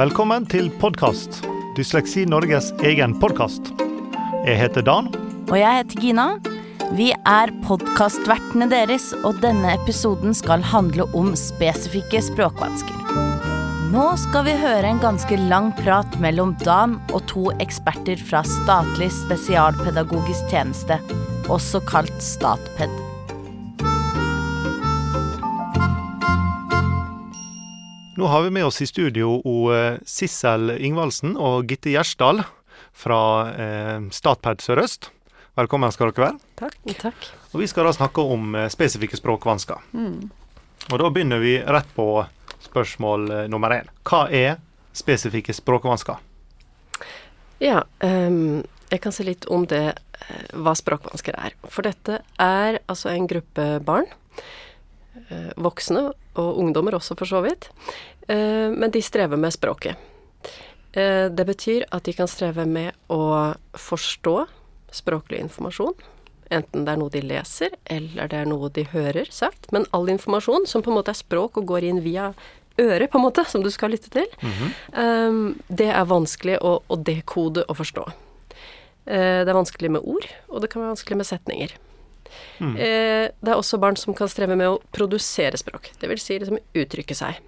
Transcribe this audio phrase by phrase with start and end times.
[0.00, 1.42] Velkommen til podkast.
[1.76, 3.66] Dysleksi Norges egen podkast.
[4.46, 5.10] Jeg heter Dan.
[5.50, 6.24] Og jeg heter Gina.
[6.96, 13.12] Vi er podkastvertene deres, og denne episoden skal handle om spesifikke språkvansker.
[13.92, 19.12] Nå skal vi høre en ganske lang prat mellom Dan og to eksperter fra Statlig
[19.20, 20.96] spesialpedagogisk tjeneste,
[21.52, 23.09] også kalt Statped.
[28.20, 29.38] Nå har vi med oss i studio
[29.72, 32.42] eh, Sissel Ingvaldsen og Gitte Gjersdal
[32.92, 35.08] fra eh, Statped Sør-Øst.
[35.56, 36.50] Velkommen skal dere være.
[36.60, 36.76] Takk.
[37.00, 37.30] Takk.
[37.54, 39.80] Og Vi skal da snakke om eh, spesifikke språkvansker.
[39.96, 42.10] Og Da begynner vi rett på
[42.66, 43.88] spørsmål nummer én.
[44.04, 44.60] Hva er
[44.92, 46.20] spesifikke språkvansker?
[47.64, 48.60] Ja, um,
[48.92, 49.94] jeg kan si litt om det,
[50.52, 51.56] hva språkvansker er.
[51.72, 54.12] For dette er altså en gruppe barn,
[55.56, 56.08] voksne
[56.40, 57.68] og ungdommer også for så vidt,
[58.28, 59.96] eh, men de strever med språket.
[60.92, 64.36] Eh, det betyr at de kan streve med å forstå
[64.90, 65.94] språklig informasjon,
[66.50, 70.10] enten det er noe de leser, eller det er noe de hører sagt, men all
[70.10, 72.32] informasjon som på en måte er språk og går inn via
[72.80, 74.26] øret, på en måte, som du skal lytte til,
[74.98, 78.06] ehm, det er vanskelig å, dekode og forstå.
[79.06, 81.76] Eh, det er vanskelig med ord, og det kan være vanskelig med setninger.
[82.60, 86.38] Eh, det er også barn som kan streve med å produsere språk, det vil si
[86.38, 87.40] liksom uttrykke seg.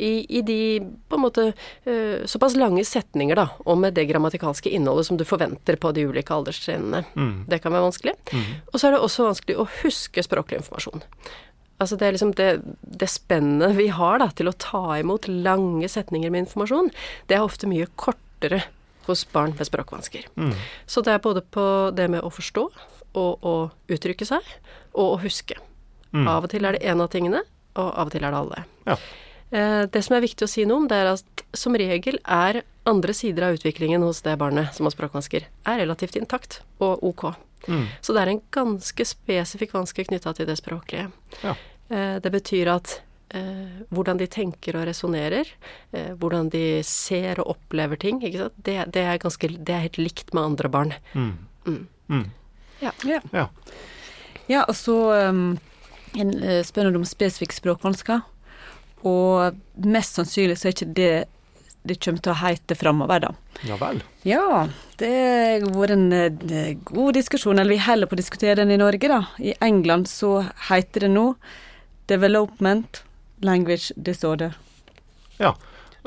[0.00, 0.56] I, i de
[1.10, 1.42] på en måte
[1.84, 6.06] eh, såpass lange setninger, da, og med det grammatikalske innholdet som du forventer på de
[6.08, 7.02] ulike alderstrinnene.
[7.50, 8.14] Det kan være vanskelig.
[8.72, 11.04] Og så er det også vanskelig å huske språklig informasjon.
[11.80, 12.48] Altså det er liksom det,
[12.80, 16.88] det spennet vi har da, til å ta imot lange setninger med informasjon,
[17.28, 18.62] det er ofte mye kortere
[19.06, 20.26] hos barn med språkvansker.
[20.88, 22.66] Så det er både på det med å forstå
[23.14, 23.54] og å
[23.88, 24.40] uttrykke seg,
[24.94, 25.56] og å huske.
[26.14, 27.42] Av og til er det en av tingene,
[27.78, 28.64] og av og til er det alle.
[28.86, 28.96] Ja.
[29.52, 32.62] Eh, Det som er viktig å si noe om, det er at som regel er
[32.86, 37.34] andre sider av utviklingen hos det barnet som har språkvansker, er relativt intakt og ok.
[38.00, 41.10] Så det er en ganske spesifikk vanske knytta til det språklige.
[41.44, 41.54] Ja.
[41.90, 43.02] Eh, Det betyr at
[43.34, 45.46] eh, hvordan de tenker og resonnerer,
[45.92, 48.18] eh, hvordan de ser og opplever ting?
[48.20, 50.94] Det, det, er ganske, det er helt likt med andre barn.
[51.14, 52.22] Ja.
[52.80, 52.92] Ja.
[53.32, 53.48] Ja.
[54.50, 54.96] Ja, og så
[55.30, 55.58] um,
[56.18, 58.24] en, eh, spør du om spesifikke språkvansker.
[59.06, 61.12] Og mest sannsynlig så er ikke det
[61.82, 63.30] det kommer til å heite framover, da.
[63.64, 64.02] ja vel.
[64.28, 64.66] Ja,
[65.00, 65.12] det
[65.62, 69.08] har vært en eh, god diskusjon, eller vi holder på å diskutere den i Norge,
[69.08, 69.22] da.
[69.40, 71.24] I England så heter det nå
[72.12, 73.00] Development
[73.46, 74.58] Language Disorder.
[75.40, 75.54] Ja.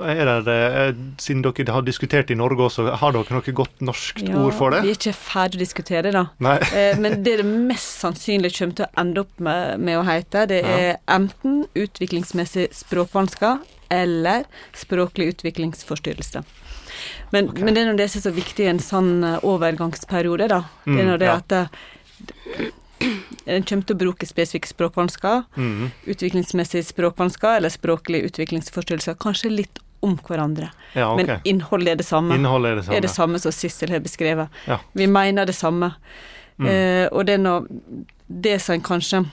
[0.01, 4.23] Er det, eh, siden dere har diskutert i Norge også, har dere noe godt norsk
[4.33, 4.81] ord for det?
[4.81, 6.25] Vi er ikke ferdig å diskutere, da.
[6.41, 6.57] Nei.
[6.73, 10.47] Eh, Men det det mest sannsynlig kommer til å ende opp med, med å hete,
[10.49, 13.61] det er enten utviklingsmessig språkvansker
[13.93, 16.41] eller språklig utviklingsforstyrrelse.
[17.33, 20.49] Men, men det er nå det som er så viktig i en sånn eh, overgangsperiode,
[20.49, 20.63] da.
[20.85, 21.37] Det er Mm, nå det ja.
[21.37, 22.71] at det,
[23.45, 25.91] en kommer til å bruke spesifikke språkvansker, Mm.
[26.07, 30.69] utviklingsmessige språkvansker eller språklig utviklingsforstyrrelser, kanskje litt om hverandre.
[30.93, 31.25] Ja, okay.
[31.25, 32.97] Men innholdet er det samme Innholdet er det samme.
[32.97, 34.49] er det samme som Sissel har beskrevet.
[34.67, 34.79] Ja.
[34.93, 35.93] Vi mener det samme.
[36.59, 36.67] Mm.
[36.67, 37.67] Eh, og det er nå
[38.27, 39.25] det som kanskje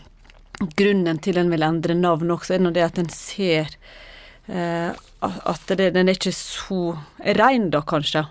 [0.77, 3.67] Grunnen til en vil endre navn også, er nå det at en ser
[4.47, 4.91] eh,
[5.23, 8.27] at det, den er ikke så rein, da, kanskje,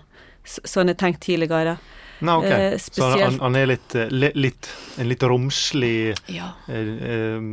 [0.46, 1.78] sånn har tenkt tidligere.
[2.20, 2.44] Nei, ok.
[2.44, 6.52] Eh, Så han, han er litt, eh, litt, en litt romslig Ja.
[6.68, 7.48] eh, eh,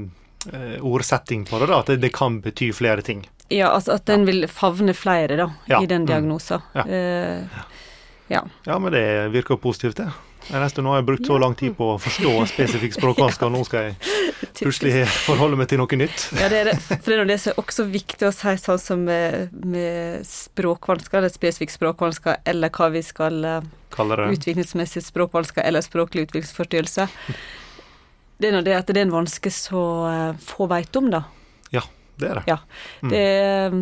[0.53, 1.79] eh, ordsetting på det, da.
[1.79, 3.25] At det, kan bety flere ting.
[3.49, 6.07] Ja, altså at en vil favne flere, da, Ja, i den mm.
[6.11, 6.63] diagnosen.
[6.75, 6.83] Ja.
[6.83, 7.59] Eh,
[8.27, 8.43] ja.
[8.67, 10.11] Ja, men det virker positivt, det.
[10.47, 13.55] Jeg nesten, nå har jeg brukt så lang tid på å forstå spesifikk språkvanske, og
[13.55, 16.29] nå skal jeg plutselig forholde meg til noe nytt.
[16.39, 16.77] Ja, det er det.
[16.87, 21.19] For det er det som er også viktig å si, sånn som med, med språkvansker,
[21.19, 23.59] eller spesifikk språkvansker, eller hva vi skal kalle
[23.89, 24.31] Kaller det.
[24.37, 27.07] Utviklingsmessige språkvansker eller språklig utviklingsforstyrrelse.
[28.37, 31.23] Det er nå det at det er en vanske så eh, få veit om, da.
[31.73, 31.81] Ja,
[32.19, 32.43] det er det.
[32.51, 32.57] Ja.
[33.01, 33.13] Mm.
[33.13, 33.77] Det er,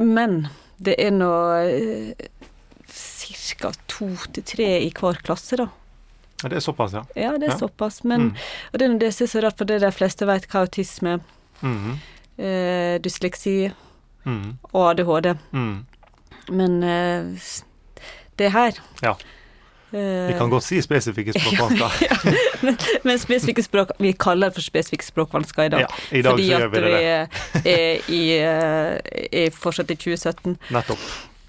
[0.00, 0.38] men
[0.82, 1.32] det er nå
[3.32, 3.72] ca.
[3.88, 5.68] to til tre i hver klasse, da.
[6.42, 7.02] Ja, Det er såpass, ja.
[7.16, 7.58] Ja, det er Ja.
[7.58, 8.04] såpass.
[8.04, 8.36] Men, Mm.
[8.72, 11.20] Og det er det som er så rart, for det de fleste vet hva autisme,
[11.62, 11.98] Mhm.
[12.38, 13.72] eh, dysleksi
[14.26, 14.58] mm.
[14.72, 15.36] og ADHD.
[16.48, 17.38] Men eh,
[18.38, 19.12] det her Ja.
[19.92, 22.62] eh, Vi kan godt si spesifikke språkvansker.
[22.64, 25.80] men, men spesifikke språk Vi kaller det for spesifikke språkvansker i dag.
[25.80, 25.86] Ja,
[26.18, 27.02] I dag fordi at vi vi det.
[27.04, 27.26] er,
[27.64, 30.58] er, i, eh, er fortsatt i 2017.
[30.70, 30.98] Nettopp.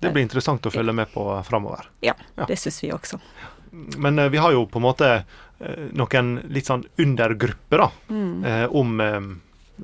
[0.03, 1.87] Det blir interessant å følge med på framover.
[2.05, 2.45] Ja, Ja.
[2.49, 3.19] det syns vi også.
[3.97, 5.07] Men eh, vi har jo på en måte
[5.59, 8.43] eh, noen litt sånn undergrupper da, Mm.
[8.45, 9.21] eh, om eh,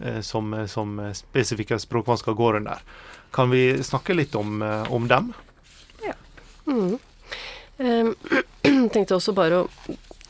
[0.06, 2.78] eh, som, som spesifikke språkvansker går under.
[3.32, 5.34] Kan vi snakke litt om, eh, om dem?
[6.68, 7.00] Mm.
[7.80, 9.70] Jeg tenkte også bare å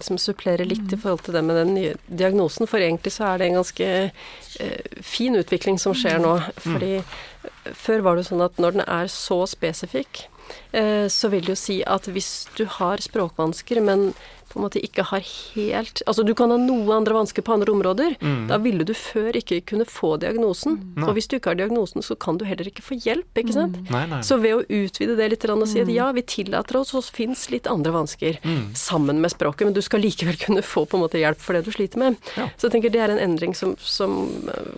[0.03, 3.39] som supplere litt i forhold til det med den nye diagnosen, for egentlig så er
[3.39, 6.35] det en ganske eh, fin utvikling som skjer nå.
[6.63, 7.53] Fordi mm.
[7.77, 10.25] før var det sånn at når den er så spesifikk,
[10.71, 14.11] eh, så vil det jo si at hvis du har språkvansker, men
[14.49, 17.73] på en måte ikke har helt Altså du kan ha noe andre vansker på andre
[17.73, 18.15] områder.
[18.21, 18.47] Mm.
[18.49, 20.79] Da ville du før ikke kunne få diagnosen.
[20.97, 21.05] Mm.
[21.07, 23.77] Og hvis du ikke har diagnosen, så kan du heller ikke få hjelp, ikke sant.
[23.77, 23.91] Mm.
[23.93, 24.21] Nei, nei.
[24.25, 25.93] Så ved å utvide det litt og si at mm.
[25.95, 28.75] ja, vi tillater oss, oss fins litt andre vansker mm.
[28.77, 31.65] sammen med språket, men du skal likevel kunne få på en måte hjelp for det
[31.65, 32.19] du sliter med.
[32.37, 32.49] Ja.
[32.57, 34.19] Så jeg tenker det er en endring som, som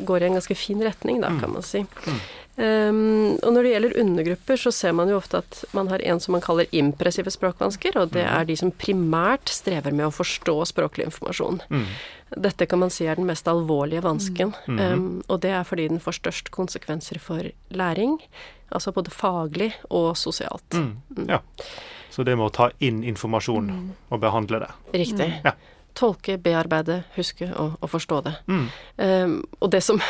[0.08, 1.84] går i en ganske fin retning, da, kan man si.
[2.56, 6.19] Um, og når det gjelder undergrupper, så ser man jo ofte at man har en
[6.19, 10.57] som man kaller impressive språkvansker, og det er de som primært strever med å forstå
[10.74, 11.62] språklig informasjon.
[11.71, 11.86] Mm.
[12.44, 14.81] Dette kan man si er den mest alvorlige vansken, mm.
[14.83, 18.19] um, og det er fordi den får størst konsekvenser for læring,
[18.69, 20.68] altså både faglig og sosialt.
[20.75, 20.94] Mm.
[21.18, 21.25] mm.
[21.31, 21.42] Ja.
[22.12, 23.83] Så det med å ta inn informasjon mm.
[24.12, 24.74] og behandle det.
[25.00, 25.31] Riktig.
[25.48, 25.56] Ja
[25.98, 28.34] tolke, bearbeide, huske og, og forstå det.
[28.52, 28.68] Mm.
[28.98, 30.02] Um, og det som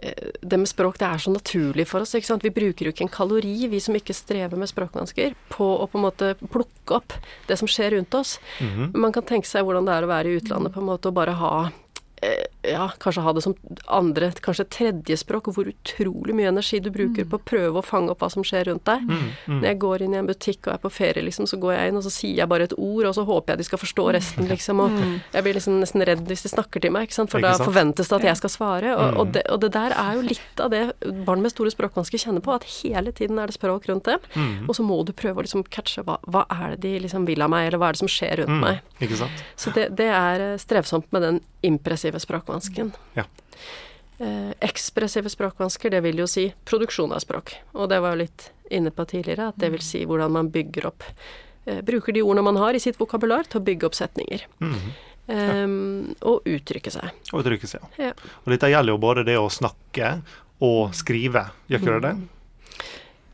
[0.00, 2.14] Det med språk, det er så naturlig for oss.
[2.16, 2.44] ikke sant?
[2.46, 6.00] Vi bruker jo ikke en kalori, vi som ikke strever med språkvansker, på å på
[6.00, 7.12] en måte plukke opp
[7.50, 8.38] det som skjer rundt oss.
[8.64, 8.96] Mm.
[8.96, 11.18] Man kan tenke seg hvordan det er å være i utlandet, på en måte, og
[11.20, 11.52] bare ha
[12.62, 13.54] ja, kanskje ha det som
[13.86, 17.30] andre, kanskje tredjespråk, og hvor utrolig mye energi du bruker mm.
[17.32, 19.06] på å prøve å fange opp hva som skjer rundt deg.
[19.08, 19.54] Mm, mm.
[19.54, 21.92] Når jeg går inn i en butikk og er på ferie, liksom, så går jeg
[21.92, 24.06] inn og så sier jeg bare et ord, og så håper jeg de skal forstå
[24.18, 24.82] resten, liksom.
[24.84, 25.14] Og mm.
[25.38, 27.32] jeg blir liksom nesten redd hvis de snakker til meg, ikke sant?
[27.32, 28.92] for ikke da forventes det at jeg skal svare.
[28.92, 29.32] Og, og, mm.
[29.38, 30.84] det, og, det, der er jo litt av det
[31.24, 34.18] barn med store språkvansker kjenner på, at hele tiden er det språk rundt det.
[34.34, 34.68] Mm.
[34.68, 37.40] Og så må du prøve å liksom catche hva, hva, er det de liksom vil
[37.40, 38.84] av meg, eller hva er det som skjer rundt meg.
[39.56, 42.92] Så det, det er eh, strevsomt med den impressive språkvansken.
[43.14, 43.24] Ja.
[44.20, 47.54] Eh, ekspressive språkvansker, det vil jo si produksjon av språk.
[47.72, 50.90] Og det var jo litt inne på tidligere, at det vil si hvordan man bygger
[50.90, 51.06] opp
[51.64, 54.44] eh, Bruker de ordene man har i sitt vokabular til å bygge opp setninger.
[54.60, 54.92] Mm -hmm.
[55.26, 55.64] ja.
[55.64, 57.10] um, og uttrykke seg.
[57.32, 58.04] Og uttrykke seg, ja.
[58.04, 58.12] ja.
[58.44, 60.20] Og dette gjelder jo både det å snakke
[60.60, 62.16] og skrive, gjør ikke det det?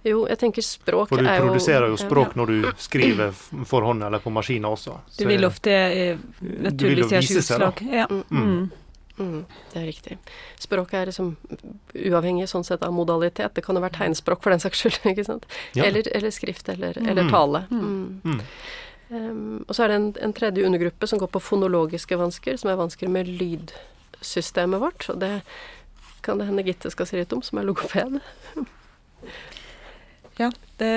[0.06, 0.11] Mm.
[0.11, 3.35] Jo, jeg tenker språk er jo For du produserer jo språk når du skriver
[3.67, 5.00] for hånd eller på maskiner også.
[5.11, 7.82] Så du vil ofte eh, naturlig Seg, utslag.
[7.91, 8.06] Ja.
[8.11, 8.25] Mm.
[8.31, 8.67] Mm.
[9.19, 10.19] Mm, det er riktig.
[10.61, 11.31] Språket er liksom
[11.97, 13.55] uavhengig sånn sett av modalitet.
[13.56, 15.47] Det kan jo være tegnspråk for den saks skyld, ikke sant.
[15.73, 15.88] Ja.
[15.88, 17.32] Eller, eller, skrift eller, eller mm.
[17.32, 17.64] tale.
[19.08, 22.73] Um, og så er det en, en, tredje undergruppe som går på fonologiske vansker, som
[22.73, 25.08] er vansker med lydsystemet vårt.
[25.14, 25.32] Og det
[26.26, 28.20] kan det hende Gitte skal si litt om, som er logoped.
[30.38, 30.50] Ja,
[30.80, 30.92] det,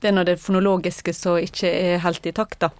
[0.00, 2.72] det er når det fonologiske som ikke er helt i takt, da.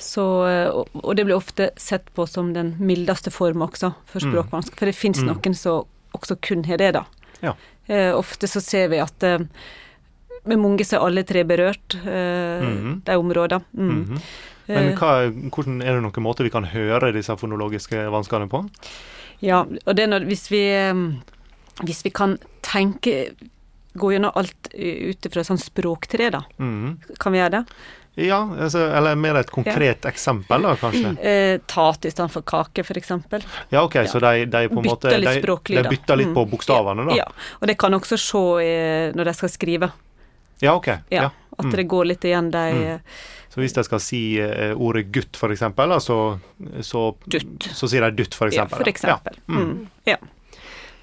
[0.00, 0.24] Så,
[0.72, 4.30] og det blir ofte sett på som den mildeste formen også for mm.
[4.30, 4.78] språkvansker.
[4.80, 5.28] For det fins mm.
[5.28, 5.84] noen som
[6.16, 7.04] også kun har det, da.
[7.44, 7.52] Ja.
[7.84, 9.44] Eh, ofte så ser vi at eh,
[10.48, 13.02] med mange så er alle tre berørt, eh, mm.
[13.06, 13.64] de områdene.
[13.72, 14.04] Mm.
[14.04, 14.20] -hmm.
[14.66, 14.98] Men eh.
[14.98, 18.64] hva, hvordan, er det noen måte vi kan høre disse fonologiske vanskene på?
[19.40, 20.94] Ja, og det er når, hvis vi, eh,
[21.82, 23.34] hvis vi kan tenke
[23.92, 26.44] Gå gjennom alt ut ifra sånn språktre, da.
[26.62, 27.00] Mm.
[27.18, 27.64] Kan vi gjøre det?
[28.14, 30.10] Ja, altså, eller mer et konkret ja.
[30.10, 31.14] eksempel, da, kanskje?
[31.30, 33.10] Eh, tat istedenfor kake, f.eks.
[33.70, 34.06] Ja, ok, ja.
[34.10, 36.52] så de, de, på en måte de, de, bytter litt på mm.
[36.52, 37.18] bokstavene, da?
[37.18, 37.26] Ja,
[37.58, 39.90] og det kan også se eh, når de skal skrive.
[40.60, 40.90] Ja, ok.
[41.08, 41.76] Ja, At mm.
[41.76, 42.88] det går litt igjen, de mm.
[42.94, 43.20] Eh,
[43.50, 46.18] så hvis de skal si eh, ordet gutt, for eksempel, så,
[47.26, 47.66] dutt.
[47.66, 48.54] så, sier de dutt, eksempel.
[48.60, 49.40] Ja, for eksempel.
[49.42, 49.54] Ja.
[49.58, 49.72] Mm.
[50.06, 50.18] Ja.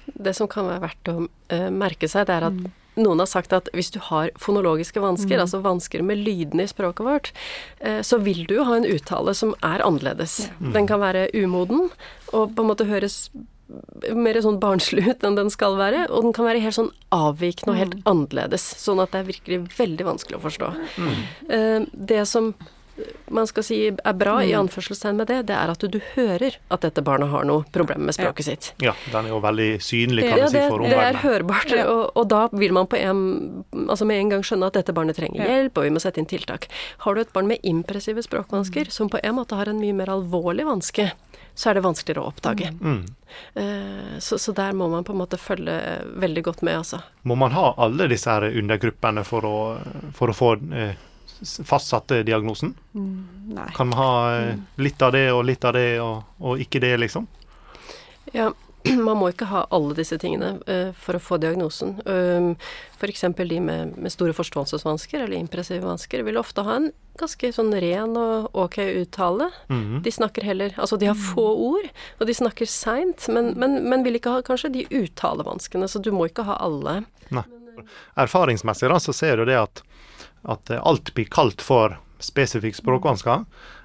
[0.08, 3.30] Det som kan være verdt å uh, merke seg, det er at mm noen har
[3.30, 5.44] sagt at hvis du har fonologiske vansker, mm.
[5.44, 7.32] altså vansker med lydene i språket vårt,
[7.80, 10.48] eh, så vil du ha en uttale som er annerledes.
[10.58, 10.72] Mm.
[10.76, 11.88] Den kan være umoden
[12.32, 13.28] og på en måte høres
[14.16, 17.74] mer sånn barnslig ut enn den skal være, og den kan være helt sånn avvikende
[17.74, 18.04] og helt mm.
[18.08, 20.70] annerledes, sånn at det er virkelig veldig vanskelig å forstå.
[20.96, 21.16] Mm.
[21.56, 21.78] Eh,
[22.12, 22.54] det som
[23.34, 24.60] man skal si er bra, i mm.
[24.60, 28.06] anførselstegn med det, det er at du, du hører at dette barnet har noe problem
[28.08, 28.54] med språket ja.
[28.54, 28.70] sitt.
[28.84, 30.98] Ja, den er jo veldig synlig, kan ja, si, for omverdenen.
[30.98, 33.22] Det er hørbart, og, og, da vil man på en,
[33.86, 36.30] altså med en gang skjønne at dette barnet trenger hjelp, og vi må sette inn
[36.30, 36.68] tiltak.
[37.04, 38.94] Har du et barn med impressive språkvansker, mm.
[38.94, 41.10] som på en måte har en mye mer alvorlig vanske,
[41.58, 42.70] så er det vanskeligere å oppdage.
[42.78, 43.00] Mm.
[43.58, 45.74] Uh, så, så, der må man på en måte følge
[46.22, 47.00] veldig godt med, altså.
[47.26, 49.56] Må man ha alle disse her undergruppene for å,
[50.14, 50.94] for å få uh,
[51.64, 52.74] fastsatte diagnosen?
[52.92, 53.68] Nei.
[53.76, 54.64] kan vi ha eh, mm.
[54.84, 57.28] litt av det og litt av det og, og ikke det, liksom?
[58.32, 58.52] Ja,
[59.08, 61.96] man må ikke ha alle disse tingene uh, for å få diagnosen.
[62.06, 62.52] Um,
[62.98, 63.24] F.eks.
[63.36, 68.14] de med, med, store forståelsesvansker eller impressive vansker vil ofte ha en ganske sånn ren
[68.18, 69.50] og ok uttale.
[69.68, 70.02] Mm -hmm.
[70.02, 71.88] De snakker heller Altså, de har få ord,
[72.20, 76.12] og de snakker seint, men, men, men, vil ikke ha kanskje de uttalevanskene, så du
[76.12, 77.04] må ikke ha alle.
[77.30, 77.44] Nei.
[78.16, 79.82] Erfaringsmessig da, så ser du det at,
[80.42, 83.44] at alt blir kalt for spesifikk språkvansker,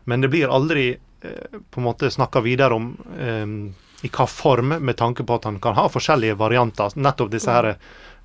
[0.09, 3.45] men det blir aldri eh, på en måte snakka videre om eh,
[4.03, 6.91] i hva form, med tanke på at han kan ha forskjellige varianter.
[6.99, 7.77] Nettopp disse her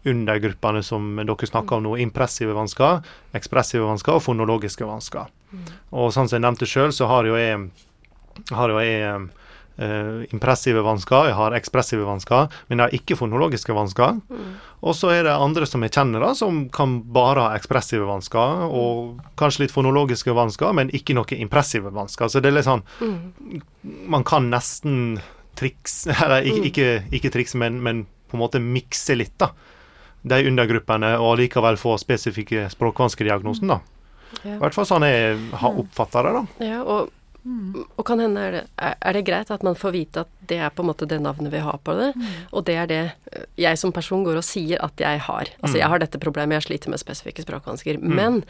[0.08, 1.96] undergruppene som dere snakker om nå.
[2.02, 3.02] Impressive vansker,
[3.36, 5.30] ekspressive vansker og fonologiske vansker.
[5.94, 7.60] Og sånn som jeg nevnte sjøl, så har jo jeg,
[8.50, 9.28] har jo jeg
[10.34, 14.18] impressive vansker, jeg har ekspressive vansker, men jeg har ikke fonologiske vansker.
[14.26, 14.48] Mm.
[14.82, 18.66] Og så er det andre som jeg kjenner, da, som kan bare ha ekspressive vansker,
[18.68, 22.30] og kanskje litt fonologiske vansker, men ikke noe impressive vansker.
[22.30, 23.18] Så det er litt sånn mm.
[24.10, 25.18] Man kan nesten
[25.58, 26.68] triks Eller ikke, mm.
[26.70, 29.52] ikke, ikke triks, men, men, på en måte mikse litt, da.
[30.28, 33.78] De undergruppene, og likevel få spesifikke språkvanskediagnosen, da.
[34.44, 35.78] I hvert fall sånn jeg har mm.
[35.84, 36.66] oppfatta det, da.
[36.66, 37.14] Ja, og
[37.48, 37.84] Mm.
[37.96, 40.72] Og kan hende er det, er det, greit at man får vite at det er
[40.74, 42.26] på en måte det navnet vi har på det, mm.
[42.52, 43.00] og det er det
[43.32, 45.50] eh, jeg som person går og sier at jeg har.
[45.62, 45.80] Altså mm.
[45.80, 48.00] jeg har dette problemet, jeg sliter med spesifikke språkvansker.
[48.02, 48.14] Mm.
[48.18, 48.40] Men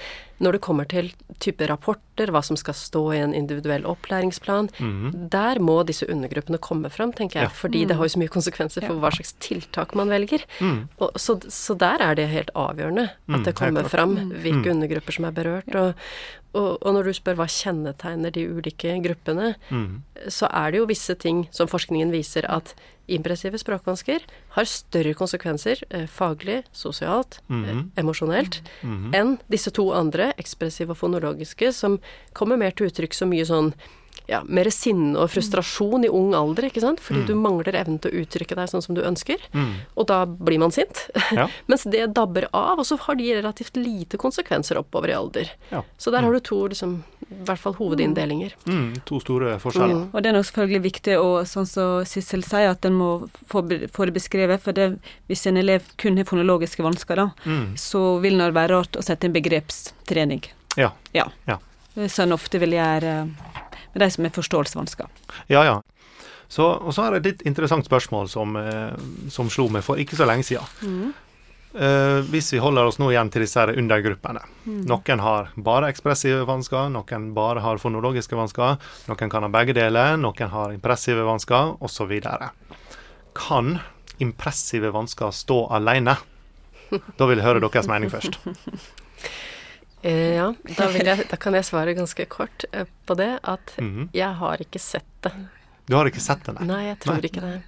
[0.42, 1.12] når det kommer til
[1.42, 5.28] type rapporter, hva som skal stå i en individuell opplæringsplan, mm.
[5.30, 7.50] der må disse undergruppene komme fram, tenker jeg.
[7.50, 7.54] Ja.
[7.62, 10.42] Fordi det har jo så mye konsekvenser for hva slags tiltak man velger.
[10.58, 10.80] Mm.
[10.98, 15.28] Og, så, så, der er det helt avgjørende at det kommer fram hvilke undergrupper som
[15.28, 15.78] er berørt.
[15.78, 16.10] Og,
[16.58, 19.90] og, og, når du spør hva kjennetegner de ulike gruppene, mm.
[20.32, 22.74] så er det jo visse ting som forskningen viser at
[23.08, 24.24] impressive språkvansker
[24.56, 27.62] har større konsekvenser eh, faglig, sosialt, mm.
[27.64, 29.14] eh, emosjonelt mm.
[29.16, 31.98] enn disse to andre, ekspressive og fonologiske, som
[32.36, 33.72] kommer mer til uttrykk så mye sånn
[34.26, 37.00] ja, mer sinne og frustrasjon i ung alder, ikke sant?
[37.00, 37.26] Fordi mm.
[37.28, 39.42] du mangler evnen til å uttrykke deg sånn som du ønsker.
[39.54, 39.70] Mm.
[39.96, 41.06] Og da blir man sint.
[41.36, 41.46] Ja.
[41.70, 45.52] Mens det dabber av, og så har de relativt lite konsekvenser oppover i alder.
[45.70, 45.84] Ja.
[45.96, 46.98] Så der har du to liksom,
[47.28, 48.56] i hvert fall hovedinndelinger.
[48.66, 48.74] Mm.
[48.78, 49.94] mm to store forskjeller.
[49.94, 50.10] Mm.
[50.12, 53.10] Og det er nok selvfølgelig viktig, og sånn som Sissel sier, at en må
[53.48, 53.62] få,
[53.94, 54.60] få, det beskrevet.
[54.64, 54.90] For det,
[55.30, 57.72] hvis en elev kun har fonologiske vansker, da, mm.
[57.80, 60.44] så vil det være rart å sette en begrepstrening.
[60.76, 60.92] Ja.
[61.16, 61.30] ja.
[61.48, 61.58] ja.
[62.06, 63.14] Som en ofte vil gjøre
[63.92, 65.06] med de som har forståelsesvansker.
[65.52, 65.78] Ja, ja.
[66.48, 68.92] Så, og så er det et litt interessant spørsmål som, eh,
[69.32, 70.68] som slo meg for ikke så lenge siden.
[70.82, 71.16] Mm.
[71.68, 74.40] Uh, hvis vi holder oss nå igjen til disse undergruppene.
[74.64, 74.78] Mm.
[74.88, 78.80] Noen har bare ekspressive vansker, noen bare har fonologiske vansker,
[79.10, 82.14] noen kan ha begge deler, noen har impressive vansker, osv.
[83.36, 83.76] Kan
[84.18, 86.16] impressive vansker stå alene?
[87.20, 88.40] Da vil jeg høre deres mening først.
[90.02, 93.88] Eh, ja, da, jeg, da, kan jeg svare ganske kort eh, på det at mm
[93.94, 94.08] -hmm.
[94.12, 95.32] jeg har ikke sett det.
[95.86, 96.66] Du har ikke sett det, nei?
[96.66, 97.24] Nei, jeg tror nei.
[97.24, 97.62] ikke det.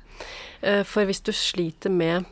[0.62, 2.24] Eh, for hvis du sliter med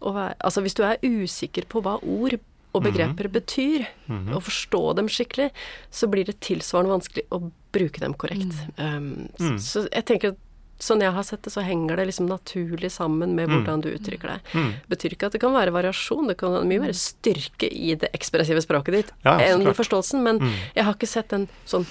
[0.00, 2.38] å være Altså hvis du er usikker på hva ord
[2.72, 3.32] og begreper mm -hmm.
[3.32, 4.34] betyr, mm -hmm.
[4.34, 5.50] og forstå dem skikkelig,
[5.90, 8.54] så blir det tilsvarende vanskelig å bruke dem korrekt.
[8.78, 10.36] Um, så, så jeg tenker at
[10.84, 13.56] sånn jeg har sett det, så henger det liksom naturlig sammen med mm.
[13.56, 14.52] hvordan du uttrykker deg.
[14.54, 14.70] Mm.
[14.92, 18.12] Betyr ikke at det kan være variasjon, det kan være mye mer styrke i det
[18.16, 20.54] ekspressive språket ditt ja, enn i forståelsen, men mm.
[20.78, 21.88] jeg har ikke sett den sånn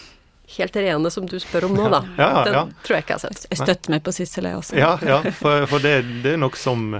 [0.57, 1.99] helt rene som du spør om nå, da.
[2.17, 3.45] Ja, ja, den tror jeg ikke jeg har sett.
[3.51, 4.77] Jeg støtter meg på Sissel, jeg også.
[4.79, 5.93] Ja, ja for, for det,
[6.23, 6.95] det, er nok som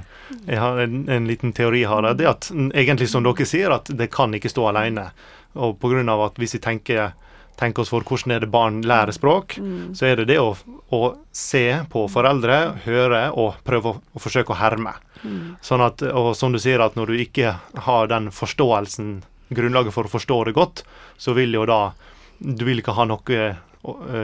[0.46, 2.12] Jeg har en, en liten teori her.
[2.14, 5.10] Det er at egentlig, som dere sier, at det kan ikke stå alene.
[5.58, 7.16] Og på grunn av at hvis jeg tenker
[7.60, 9.94] tenke oss for hvordan er det barn lærer språk, mm.
[9.98, 10.54] så er det det å,
[10.96, 11.02] å,
[11.36, 14.96] se på foreldre, høre og prøve å, å forsøke å herme.
[15.24, 15.58] Mm.
[15.66, 17.58] Sånn at, og som du sier, at når du ikke
[17.90, 20.84] har den forståelsen, grunnlaget for å forstå det godt,
[21.18, 21.92] så vil jo da
[22.40, 23.40] Du vil ikke ha noe,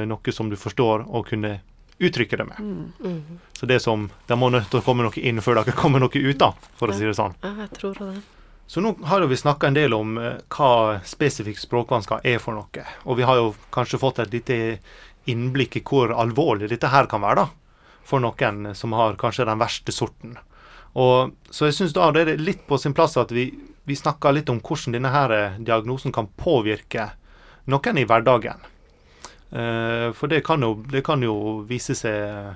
[0.07, 1.57] noe som du forstår og kunne
[1.99, 2.59] uttrykke det med.
[2.59, 2.93] Mm.
[2.99, 3.39] mm.
[3.59, 6.11] Så det som Det må nødt til å komme noe inn før det kommer noe
[6.11, 7.35] ut, da, for å si det sånn.
[7.43, 8.13] Ja, jeg tror det.
[8.67, 12.86] Så nå har vi snakka en del om eh, hva spesifikke språkvansker er for noe.
[13.05, 14.57] Og vi har jo kanskje fått et lite
[15.29, 18.01] innblikk i hvor alvorlig dette her kan være, da.
[18.05, 20.38] For noen som har kanskje den verste sorten.
[20.95, 23.50] Og, så jeg syns da det er litt på sin plass at vi,
[23.84, 27.12] vi snakker litt om hvordan denne her eh, diagnosen kan påvirke
[27.69, 28.65] noen i hverdagen.
[29.51, 32.55] Eh, for det kan, jo, det kan jo vise seg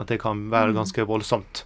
[0.00, 0.78] at det kan være mm.
[0.78, 1.64] ganske voldsomt.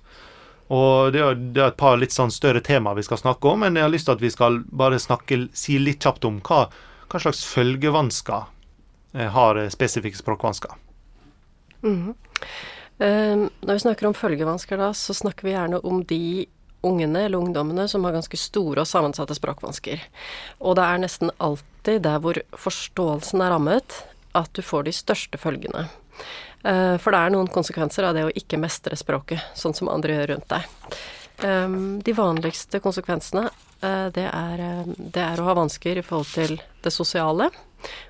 [0.73, 3.61] Og det er, det er, et par litt sånn større tema vi skal snakke om,
[3.64, 6.64] men jeg har lyst til at vi skal bare snakke, si litt kjapt om hva,
[7.12, 8.47] hva slags følgevansker
[9.12, 10.80] eh, har spesifikke språkvansker.
[11.85, 12.14] Mm
[12.99, 16.47] uh, når vi snakker om følgevansker, da, så snakker vi gjerne om de
[16.85, 20.02] ungene eller ungdommene som har ganske store og sammensatte språkvansker.
[20.61, 24.02] Og det er nesten alltid der hvor forståelsen er rammet,
[24.37, 25.87] at du får de største følgene.
[26.64, 30.18] Eh, for det er noen konsekvenser av det å ikke mestre språket, sånn som andre
[30.18, 30.97] gjør rundt deg.
[31.42, 31.68] Eh,
[32.02, 36.61] de vanligste konsekvensene, eh, det er, eh, det er å ha vansker i forhold til
[36.83, 37.50] det sosiale,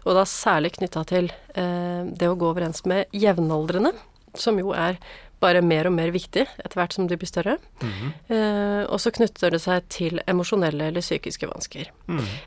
[0.05, 3.93] og da særlig knytta til det å gå overens med jevnaldrende,
[4.35, 4.99] som jo er
[5.43, 7.57] bare mer og mer viktig etter hvert som de blir større.
[7.83, 11.91] Eh, og så knytter det seg til emosjonelle eller psykiske vansker.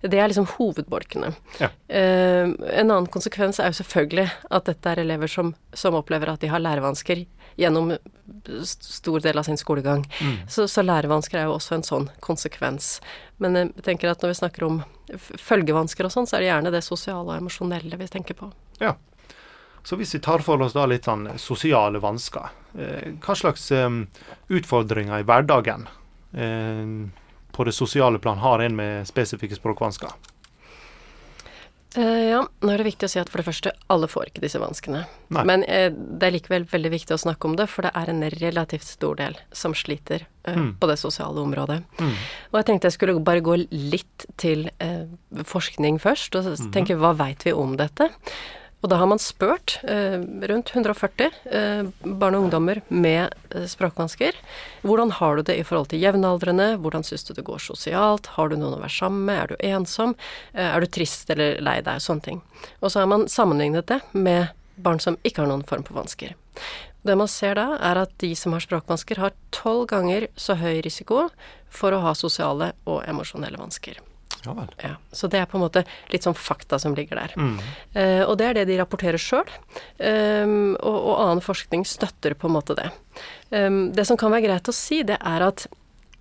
[0.02, 1.34] Det er liksom hovedbolkene.
[1.62, 1.72] Ja.
[1.88, 6.44] Eh, en annen konsekvens er jo selvfølgelig at dette er elever som, som opplever at
[6.44, 7.26] de har lærevansker
[7.58, 7.96] gjennom
[8.64, 10.06] stor del av sin skolegang.
[10.50, 12.98] Så, så lærevansker er jo også en sånn konsekvens.
[13.42, 14.82] Men jeg tenker at når vi snakker om
[15.18, 18.52] følgevansker og sånn, så er det gjerne det sosiale og emosjonelle vi tenker på.
[18.82, 18.94] Ja.
[19.88, 23.88] Så hvis vi tar for oss da litt sånn sosiale vansker, eh, hva slags eh,
[24.52, 25.86] utfordringer i hverdagen
[26.36, 26.90] eh,
[27.56, 30.12] på det sosiale plan har en med spesifikke språkvansker?
[31.98, 34.60] Ja, nå er det viktig å si at for det første, alle får ikke disse
[34.62, 35.06] vanskene.
[35.34, 35.44] Nei.
[35.48, 38.22] Men eh, det er likevel veldig viktig å snakke om det, for det er en
[38.36, 40.76] relativt stor del som sliter eh, Mm.
[40.80, 41.80] på det sosiale området.
[42.00, 42.12] Mm.
[42.52, 45.08] Og jeg tenkte jeg skulle bare gå litt til eh,
[45.48, 48.12] forskning først, og s- tenke hva veit vi om dette?
[48.86, 54.38] Og da har man spurt eh, rundt 140 eh, barn og ungdommer med eh, språkvansker.
[54.86, 56.76] Hvordan har du det i forhold til jevnaldrende?
[56.84, 58.30] Hvordan syns du det går sosialt?
[58.38, 59.40] Har du noen å være sammen med?
[59.42, 60.14] Er du ensom?
[60.54, 62.04] Eh, er du trist eller lei deg?
[62.06, 62.44] Sånne ting.
[62.78, 66.38] Og så har man sammenlignet det med barn som ikke har noen form for vansker.
[67.02, 70.84] Det man ser da, er at de som har språkvansker, har tolv ganger så høy
[70.86, 71.32] risiko
[71.74, 73.98] for å ha sosiale og emosjonelle vansker.
[74.46, 74.70] Ja vel.
[74.84, 77.34] Ja, så det er på en måte litt sånn fakta som ligger der.
[77.38, 77.58] Mm.
[77.94, 79.48] Eh, og det er det de rapporterer sjøl.
[80.82, 82.90] og, og annen forskning støtter på en måte det.
[83.50, 85.68] Um, det som kan være greit å si, det er at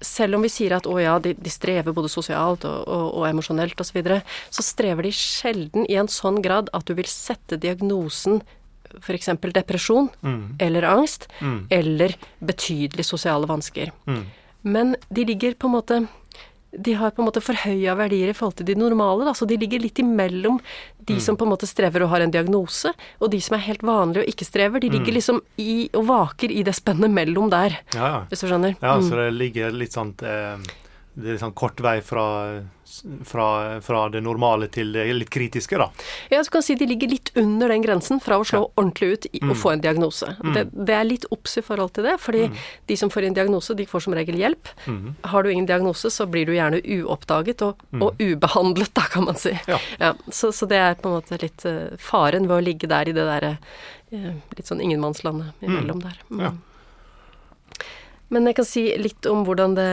[0.00, 3.28] selv om vi sier at å ja, de, de strever både sosialt og, og, og
[3.30, 4.18] emosjonelt osv., så, videre,
[4.52, 8.42] så strever de sjelden i en sånn grad at du vil sette diagnosen
[9.00, 9.28] f.eks.
[9.52, 10.56] depresjon Mm.
[10.62, 11.66] eller angst Mm.
[11.70, 13.90] eller betydelige sosiale vansker.
[14.06, 14.22] Mm.
[14.62, 15.98] Men de ligger på en måte
[16.78, 19.24] De har på en måte forhøya verdier i forhold til de normale.
[19.24, 19.32] Da.
[19.32, 20.60] Så de ligger litt imellom
[21.04, 21.20] de Mm.
[21.20, 24.22] som på en måte strever og har en diagnose, og de som er helt vanlige
[24.24, 24.80] og ikke strever.
[24.80, 24.98] De Mm.
[24.98, 28.20] ligger liksom i og vaker i det spennet mellom der, Ja, ja.
[28.28, 28.76] hvis du skjønner.
[28.82, 29.02] Ja, Mm.
[29.08, 30.58] så det ligger litt sånn eh,
[31.18, 32.62] Det er litt sånn kort vei fra,
[33.26, 33.46] fra,
[33.82, 35.88] fra det normale til det litt kritiske, da.
[36.30, 39.26] Ja, du kan si de ligger litt under den grensen fra å slå ordentlig ut
[39.32, 39.60] i, og Mm.
[39.62, 40.28] få en diagnose.
[40.54, 42.46] Det, det er litt obs i forhold til det, fordi
[42.86, 44.68] de som får en diagnose, de får som regel hjelp.
[44.86, 45.16] Mm.
[45.24, 49.34] Har du ingen diagnose, så blir du gjerne uoppdaget og, og ubehandlet, da, kan man
[49.36, 49.52] si.
[49.66, 50.14] Ja.
[50.30, 53.12] så, så det er på en måte litt eh, faren ved å ligge der i
[53.16, 53.56] det derre
[54.12, 56.18] eh, litt sånn ingenmannslandet imellom der.
[56.30, 56.40] Mm.
[56.46, 56.52] Ja.
[58.34, 59.90] Men jeg kan si litt om hvordan det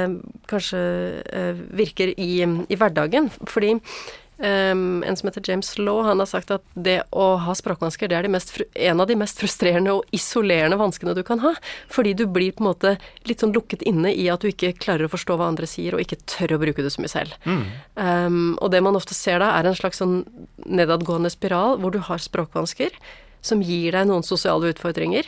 [0.50, 0.82] kanskje
[1.30, 3.30] eh, virker i, i hverdagen.
[3.46, 8.10] Fordi um, en som heter James Law, han har sagt at det å ha språkvansker,
[8.10, 11.54] det er de mest, en av de mest frustrerende og isolerende vanskene du kan ha.
[11.94, 12.96] Fordi du blir på en måte
[13.30, 16.02] litt sånn lukket inne i at du ikke klarer å forstå hva andre sier, og
[16.02, 17.38] ikke tør å bruke det så mye selv.
[17.46, 17.64] Mm.
[18.02, 20.24] Um, og det man ofte ser da, er en slags sånn
[20.66, 22.98] nedadgående spiral hvor du har språkvansker
[23.44, 25.28] som gir deg noen sosiale utfordringer.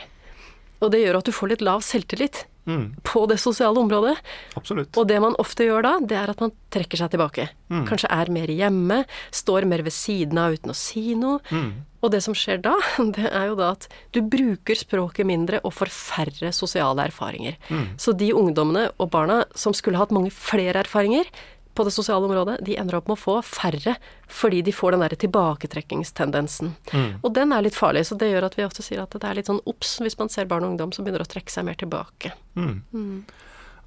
[0.83, 2.95] Og det gjør at du får litt lav selvtillit Mm.
[3.05, 4.15] på det sosiale området.
[4.57, 4.97] Absolutt.
[4.97, 7.49] Og det man ofte gjør da, det er at man trekker seg tilbake.
[7.69, 7.83] Mm.
[7.89, 11.43] Kanskje er mer hjemme, står mer ved siden av uten å si noe.
[11.53, 11.85] Mm.
[12.05, 12.75] Og det som skjer da,
[13.17, 17.57] det er jo da at du bruker språket mindre og får færre sosiale erfaringer.
[17.69, 17.85] Mm.
[18.01, 21.29] Så de ungdommene og barna som skulle hatt mange flere erfaringer
[21.75, 23.97] på det sosiale området, de ender opp med å få færre
[24.31, 26.73] fordi de får den derre tilbaketrekkingstendensen.
[26.93, 27.09] Mm.
[27.21, 29.37] Og den er litt farlig, så det gjør at vi ofte sier at det er
[29.37, 31.77] litt sånn obs hvis man ser barn og ungdom som begynner å trekke seg mer
[31.79, 32.31] tilbake.
[32.55, 33.25] Mm.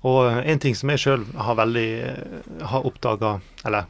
[0.07, 3.33] Og en ting som jeg sjøl har veldig eh, har oppdaga
[3.67, 3.89] Eller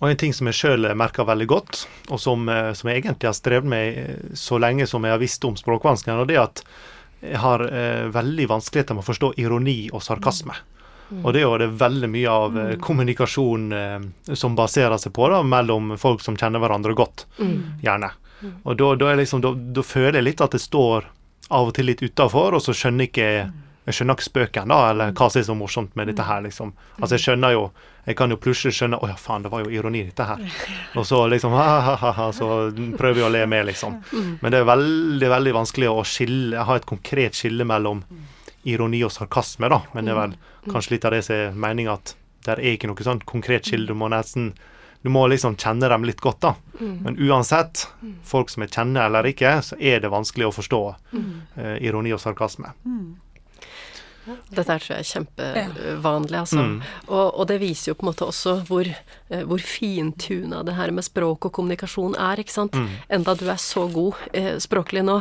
[0.00, 3.28] Og en ting som jeg sjøl merker veldig godt, og som, eh, som jeg egentlig
[3.28, 6.46] har strevd med eh, så lenge som jeg har visst om språkvanskene, og det er
[6.46, 6.64] at
[7.18, 10.54] jeg har eh, veldig vanskeligheter med å forstå ironi og sarkasme.
[11.22, 12.72] Og det er jo det veldig mye av mm.
[12.84, 17.26] kommunikasjon eh, som baserer seg på da, mellom folk som kjenner hverandre godt,
[17.84, 18.12] gjerne.
[18.62, 21.08] Og da, da, liksom, da, føler jeg litt at det står
[21.48, 23.30] av og til litt utafor, og så skjønner ikke
[23.88, 26.74] jeg skjønner ikke spøken, da, eller hva som er så morsomt med dette her, liksom.
[26.98, 27.70] Altså, jeg skjønner jo
[28.08, 30.44] Jeg kan jo plutselig skjønne Å ja, faen, det var jo ironi, dette her.
[30.96, 32.48] Og så liksom ha-ha-ha, så
[32.96, 33.96] prøver jeg å le med, liksom.
[34.42, 38.04] Men det er veldig, veldig vanskelig å skille Ha et konkret skille mellom
[38.68, 39.80] ironi og sarkasme, da.
[39.94, 40.36] Men det er vel
[40.72, 42.14] kanskje litt av det som er meninga, at
[42.46, 43.88] der er ikke noe sånn konkret skille.
[43.88, 44.52] Du må nesten
[45.02, 46.54] du må liksom kjenne dem litt godt, da.
[47.04, 47.84] Men uansett,
[48.26, 50.80] folk som jeg kjenner eller ikke, så er det vanskelig å forstå
[51.14, 52.72] eh, ironi og sarkasme.
[54.50, 56.64] Dette er, tror jeg er kjempevanlig, altså.
[56.64, 56.80] Mm.
[57.06, 58.90] Og, og det viser jo på en måte også hvor,
[59.48, 62.78] hvor fintuna det her med språk og kommunikasjon er, ikke sant.
[62.78, 62.88] Mm.
[63.18, 65.20] Enda du er så god eh, språklig nå,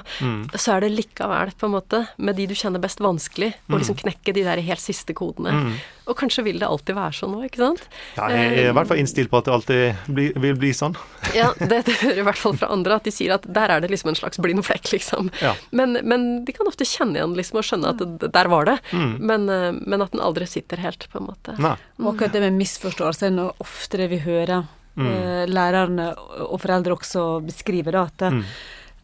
[0.55, 3.99] så er det likevel på en måte med de du kjenner best vanskelig å liksom
[4.03, 5.77] knekke de der helt siste kodene.
[6.07, 7.87] Og kanskje vil det alltid være sånn nå, ikke sant.
[8.15, 10.95] Ja, jeg er i hvert fall innstilt på at det alltid bli, vil bli sånn.
[11.37, 13.83] Ja, det, det hører i hvert fall fra andre, at de sier at der er
[13.83, 15.27] det liksom en slags blind flekk, liksom.
[15.43, 15.51] Ja.
[15.75, 18.77] Men, men de kan ofte kjenne igjen liksom og skjønne at det, der var det,
[18.95, 21.57] men, eh, men at den aldri sitter helt, på en måte.
[21.61, 21.75] Nei.
[21.99, 23.51] Og akkurat det med misforståelse er noe
[23.97, 26.11] ofte det vi hører eh, lærerne
[26.47, 28.43] og foreldre også beskrive, da, at, Mm.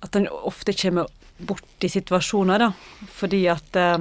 [0.04, 1.08] at en ofte kommer
[1.40, 2.72] bort i situasjoner, da,
[3.08, 3.98] fordi at eh,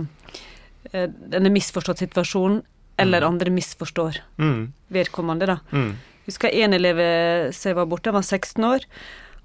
[0.92, 2.62] eh, denne misforstått situasjonen,
[2.98, 4.72] eller andre misforstår Mm.
[4.90, 5.56] vedkommende, da.
[5.72, 5.96] Mm.
[6.26, 8.84] Husker en elev eh, som var borte, han var 16 år,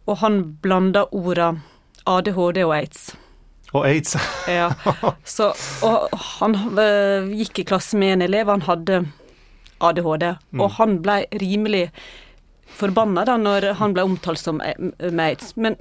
[0.07, 1.55] og han blanda orda
[2.05, 3.15] ADHD og aids.
[3.73, 4.15] Og aids.
[4.47, 4.69] Ja.
[5.25, 9.07] Så, og han øh, gikk i klasse med en elev, han hadde
[9.83, 11.89] ADHD, og han ble rimelig
[12.77, 15.55] forbanna da når han ble omtalt som mates.
[15.55, 15.63] med.
[15.63, 15.77] Men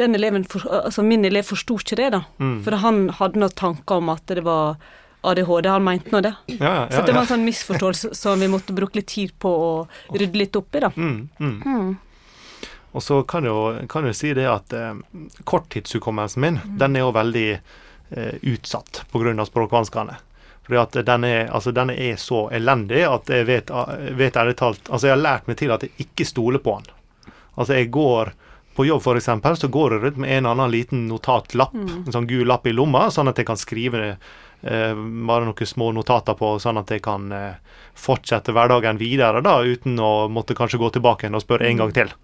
[0.00, 2.22] den eleven, for, altså min elev forsto ikke det, da.
[2.64, 4.78] For han hadde noen tanker om at det var
[5.26, 6.34] ADHD, han mente nå det.
[6.46, 9.50] Ja, ja, Så det var en sånn misforståelse som vi måtte bruke litt tid på
[9.50, 9.72] å
[10.14, 10.92] rydde litt opp i, da.
[10.94, 11.88] Mm, mm.
[12.96, 14.94] Og så kan jeg jo, kan jeg jo si det at eh,
[15.48, 19.34] korttidshukommelsen min, den er jo veldig eh, utsatt pga.
[19.46, 20.16] språkvanskene.
[20.68, 23.70] Fordi at den er, altså den er så elendig at jeg vet,
[24.18, 27.32] vet ærlig talt Altså, jeg har lært meg til at jeg ikke stoler på den.
[27.56, 28.34] Altså, jeg går
[28.76, 32.28] på jobb, eksempel, så går jeg rundt med en eller annen liten notatlapp, en sånn
[32.30, 36.52] gul lapp i lomma, sånn at jeg kan skrive eh, bare noen små notater på,
[36.62, 41.26] sånn at jeg kan eh, fortsette hverdagen videre, da, uten å måtte kanskje gå tilbake
[41.26, 42.14] igjen og spørre en gang til.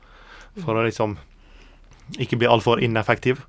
[0.62, 1.16] For å liksom
[2.22, 3.42] ikke bli altfor ineffektiv.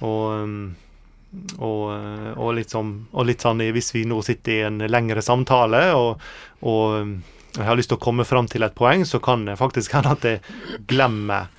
[0.00, 0.76] Og, um,
[1.58, 5.82] og, eh, og, sånn, og litt sånn hvis vi nå sitter i en lengre samtale,
[5.96, 6.22] og,
[6.66, 7.16] og um,
[7.56, 10.14] jeg har lyst til å komme fram til et poeng, så kan det faktisk hende
[10.16, 11.52] at jeg glemmer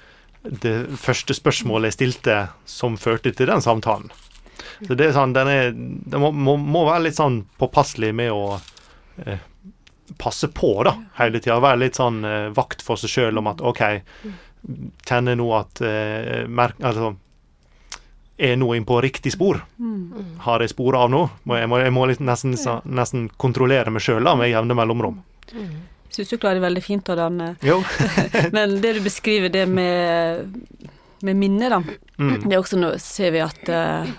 [0.47, 4.11] det første spørsmålet jeg stilte som førte til den samtalen.
[4.85, 8.31] Så det er sånn, den er, den må, må, må være litt sånn påpasselig med
[8.33, 8.57] å
[9.25, 9.41] eh,
[10.21, 11.59] passe på da, hele tida.
[11.63, 13.83] Være litt sånn eh, vakt for seg sjøl om at OK,
[15.07, 17.15] kjenner nå at eh, merk, altså,
[18.37, 19.63] Er nå inn på riktig spor?
[20.45, 21.23] Har jeg spora av nå?
[21.57, 22.53] Jeg må, jeg må nesten,
[22.85, 25.23] nesten kontrollere meg sjøl med jevne mellomrom.
[25.49, 25.69] Jeg
[26.13, 27.81] Syns du klarer det veldig fint, eh, Jo.
[28.55, 30.53] Men det du beskriver, det med,
[31.21, 31.81] med minnet, da.
[32.17, 32.47] Mm.
[32.47, 34.13] Det er også noe, ser vi at eh,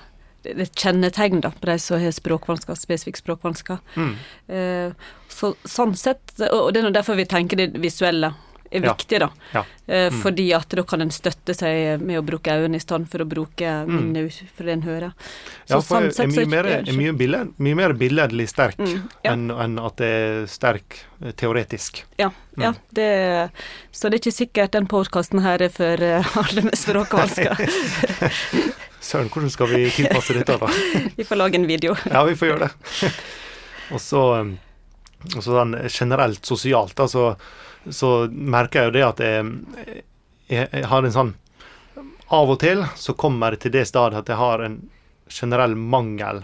[0.45, 3.81] det er et kjennetegn da, på de som har språkvansker, spesifikke språkvansker.
[3.97, 4.13] Mm.
[4.55, 8.35] Eh, så, sånn sett, og det er nå derfor vi tenker det visuelle
[8.71, 9.29] er viktig, da.
[9.55, 9.63] Ja.
[9.89, 10.19] Mm.
[10.21, 13.27] Fordi at da kan en støtte seg med å bruke øynene i stedet for å
[13.29, 14.51] bruke minnet mm.
[14.57, 15.15] for det en hører.
[15.65, 19.09] Så Ja, for jeg er mye mer, er mye, billed, mye mer billedlig sterk Mm,
[19.25, 19.33] ja.
[19.33, 22.05] enn en at det er sterk eh, teoretisk.
[22.21, 22.63] Ja, Mm.
[22.65, 23.51] ja det,
[23.95, 27.55] så det er ikke sikkert den podkasten her er for eh, alle med språkvansker.
[29.09, 30.69] Søren, hvordan skal vi tilpasse dette, da?
[31.19, 31.95] Vi får lage en video.
[32.11, 33.13] Ja, vi får gjøre det.
[33.95, 34.23] og så
[35.35, 37.33] og sånn generelt sosialt, da, så,
[37.91, 39.49] så merker jeg jo det at jeg,
[40.49, 41.35] jeg, jeg har en sånn
[42.35, 44.79] Av og til så kommer jeg til det stadiet at jeg har en
[45.33, 46.43] generell mangel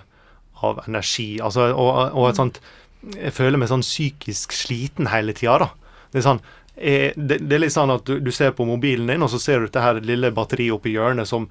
[0.65, 1.41] av energi.
[1.45, 2.61] Altså, og, og et sånt
[3.05, 5.99] Jeg føler meg sånn psykisk sliten hele tida, da.
[6.13, 6.41] Det er sånn
[6.75, 9.39] jeg, det, det er litt sånn at du, du ser på mobilen din, og så
[9.39, 11.47] ser du dette her lille batteriet oppi hjørnet som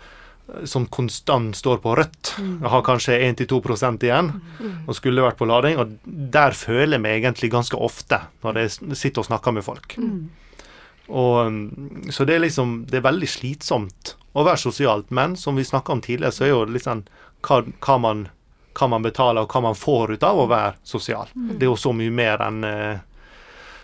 [0.67, 2.33] som konstant står på rødt.
[2.37, 4.31] Jeg har kanskje 1-2% igjen
[4.87, 5.79] og skulle vært på lading.
[5.79, 9.95] Og der føler jeg meg egentlig ganske ofte når jeg sitter og snakker med folk.
[11.07, 15.11] Og, um, så det er liksom Det er veldig slitsomt å være sosialt.
[15.11, 17.05] Men som vi snakka om tidligere, så er jo sånn
[17.43, 18.27] hva, hva, man,
[18.73, 21.31] hva man betaler, og hva man får ut av å være sosial.
[21.33, 23.03] Det er jo så mye mer enn eh,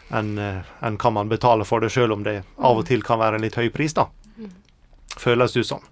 [0.10, 3.38] enn en hva man betaler for det, sjøl om det av og til kan være
[3.38, 4.08] en litt høy pris, da.
[5.19, 5.84] Føles det ut som.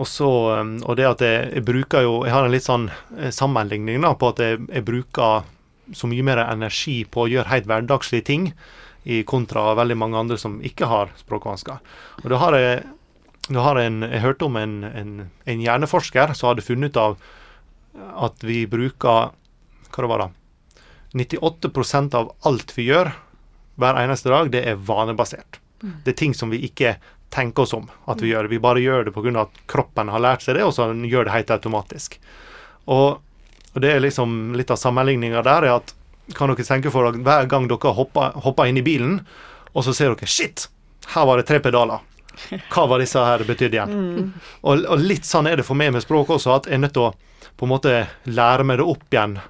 [0.00, 0.28] Og så,
[0.60, 2.86] um, og det at jeg, jeg bruker jo Jeg har en litt sånn
[3.18, 5.48] eh, sammenligning da, på at jeg, jeg bruker
[5.96, 8.44] så mye mer energi på å gjøre helt hverdagslige ting,
[9.02, 11.80] i kontra veldig mange andre som ikke har språkvansker.
[12.22, 12.82] Og da har jeg,
[13.48, 15.14] da har en, jeg hørte om en, en,
[15.48, 17.16] en hjerneforsker som hadde funnet ut av
[18.28, 19.32] at vi bruker
[19.90, 20.28] Hva det var da?
[21.18, 23.10] 98% av alt vi gjør
[23.80, 25.58] hver eneste dag, det er vanebasert.
[26.04, 26.98] Det er ting som vi ikke
[27.30, 28.46] tenker oss om at vi gjør.
[28.46, 28.54] det.
[28.54, 29.40] Vi bare gjør det pga.
[29.40, 32.18] at kroppen har lært seg det, og så gjør det helt automatisk.
[32.86, 33.20] Og,
[33.74, 35.94] og det er liksom litt av sammenligninga der er at
[36.34, 39.20] kan dere tenke for dere hver gang dere hopper, hopper inn i bilen,
[39.72, 40.68] og så ser dere Shit!
[41.14, 42.02] Her var det tre pedaler.
[42.70, 44.32] hva var disse her betydde igjen?
[44.62, 46.94] Og, og litt sånn er det for meg med språk også, at jeg er nødt
[46.94, 47.14] til å
[47.58, 47.94] på en måte
[48.30, 49.40] lære meg det opp igjen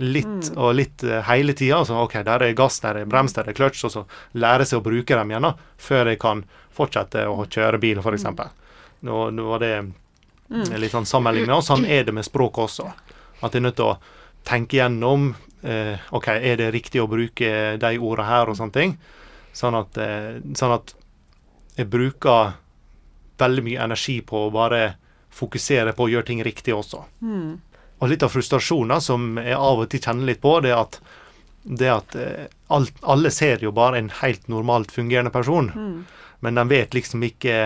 [0.00, 1.82] litt og litt uh, hele tida.
[1.82, 4.80] Altså, OK, der er gass, der er brems, der er clutch, og så lære seg
[4.80, 6.42] å bruke dem igjen da, før jeg kan
[6.80, 8.26] fortsette å kjøre bil, f.eks.
[9.06, 9.74] Nå, nå var det
[10.82, 12.88] litt sånn sammenligning, og sånn er det med språk også.
[13.40, 13.98] At jeg er nødt til å
[14.48, 15.30] tenke gjennom
[15.62, 18.96] eh, OK, er det riktig å bruke de ordene her, og sånne ting.
[19.56, 20.94] Sånn at, eh, sånn at
[21.78, 22.56] jeg bruker
[23.40, 24.82] veldig mye energi på å bare
[25.32, 27.04] fokusere på å gjøre ting riktig også.
[28.00, 30.98] Og litt av frustrasjonen som jeg av og til kjenner litt på, det er at,
[31.62, 35.70] det at eh, alt, alle ser jo bare en helt normalt fungerende person,
[36.44, 37.56] men de vet liksom ikke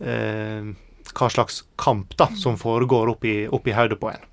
[0.00, 0.70] eh,
[1.14, 4.26] hva slags kamp da som foregår oppi, oppi hodet på en.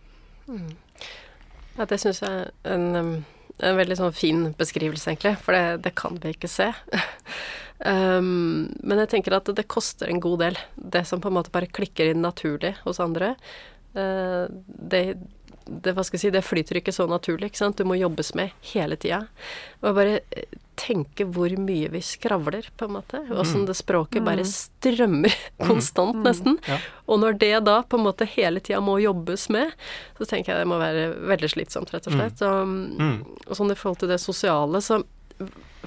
[1.75, 3.25] Ja, det syns jeg er en,
[3.59, 6.69] en veldig sånn fin beskrivelse, egentlig, for det, det kan vi ikke se.
[7.91, 10.59] um, men jeg tenker at det koster en god del.
[10.75, 13.35] Det som på en måte bare klikker inn naturlig hos andre,
[13.95, 15.15] Uh, det,
[15.65, 17.79] det, hva skal jeg si, det flyter ikke så naturlig, ikke sant.
[17.79, 19.23] Du må jobbes med hele tida.
[19.81, 23.21] Og bare eh, tenke hvor mye vi skravler, på en måte.
[23.35, 25.33] Åssen det språket bare strømmer
[25.67, 26.57] konstant, nesten.
[26.67, 26.77] Ja.
[27.07, 29.71] Og når det da på en måte hele tida må jobbes med,
[30.19, 32.41] så tenker jeg det må være veldig slitsomt, rett og slett.
[32.45, 33.17] Og, Mm.
[33.47, 35.01] og sånn i forhold til det sosiale, så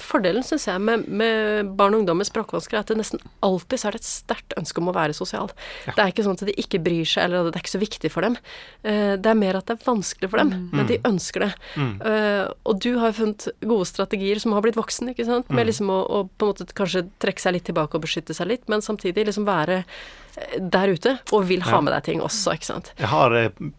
[0.03, 3.81] Fordelen, syns jeg, med, med barn og ungdom med språkvansker, er at det nesten alltid
[3.83, 5.51] så er det et sterkt ønske om å være sosial.
[5.87, 7.83] Det er ikke sånn at de ikke bryr seg, eller at det er ikke så
[7.83, 8.37] viktig for dem.
[8.83, 11.51] Eh, det er mer at det er vanskelig for dem, men de ønsker det.
[11.79, 15.91] Eh, og du har funnet gode strategier som har blitt voksen, ikke sant, med liksom
[15.91, 18.85] å, å på en måte kanskje trekke seg litt tilbake og beskytte seg litt, men
[18.85, 22.93] samtidig liksom være eh, der ute og vil ha med deg ting også, ikke sant.
[23.01, 23.33] Jeg har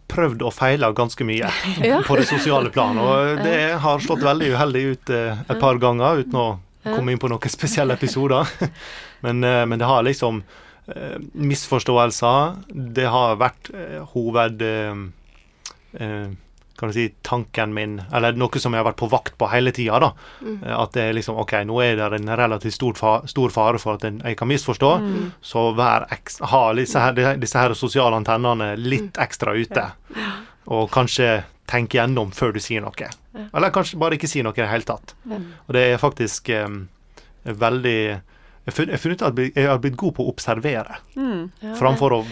[0.10, 1.48] prøvd og feila ganske mye
[1.86, 2.00] Ja.
[2.10, 6.36] på det sosiale plan, og det har slått veldig uheldig ut et par ganger, uten
[6.40, 6.48] å
[6.84, 8.48] komme inn på noen spesielle episoder.
[9.26, 10.44] Men, eh, men det har liksom
[10.88, 12.54] eh, misforståelser.
[12.72, 14.64] Det har vært eh, hoved...
[16.80, 19.72] kan du si, tanken min, eller noe som jeg har vært på vakt på hele
[19.76, 20.00] tida.
[20.00, 20.14] da.
[20.46, 23.80] Eh, At det er liksom OK, nå er det en relativt stor, fa stor fare
[23.84, 24.92] for at jeg kan misforstå,
[25.44, 26.08] så vær
[26.54, 29.90] ha disse her, disse her sosiale antennene litt ekstra ute.
[30.72, 33.12] Og kanskje tenke gjennom før du sier noe.
[33.54, 35.16] Eller kanskje bare ikke si noe i det hele tatt.
[35.30, 36.82] Og det er faktisk um,
[37.46, 38.22] veldig
[38.70, 42.26] jeg har funnet- ut at jeg har blitt god på å observere, Ja, framfor å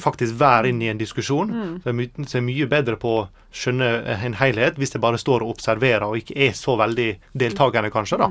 [0.00, 1.50] faktisk være inne i en diskusjon.
[1.84, 3.88] Så jeg så jeg er mye bedre på å skjønne
[4.24, 8.16] en helhet hvis jeg bare står og observerer og ikke er så veldig deltakende, kanskje.
[8.18, 8.30] da.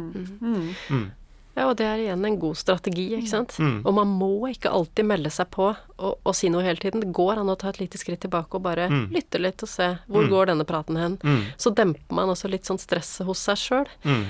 [1.53, 3.53] Ja, og det er igjen en god strategi, ikke sant.
[3.62, 3.83] Mm.
[3.86, 6.99] Og man må ikke alltid melde seg på og, å, si noe hele tiden.
[7.01, 9.09] Det går an å ta et lite skritt tilbake og bare Mm.
[9.15, 11.17] lytte litt og se hvor går denne praten hen.
[11.23, 11.41] Mm.
[11.57, 13.87] Så demper man også litt sånn stresset hos seg sjøl.
[14.03, 14.25] Mm.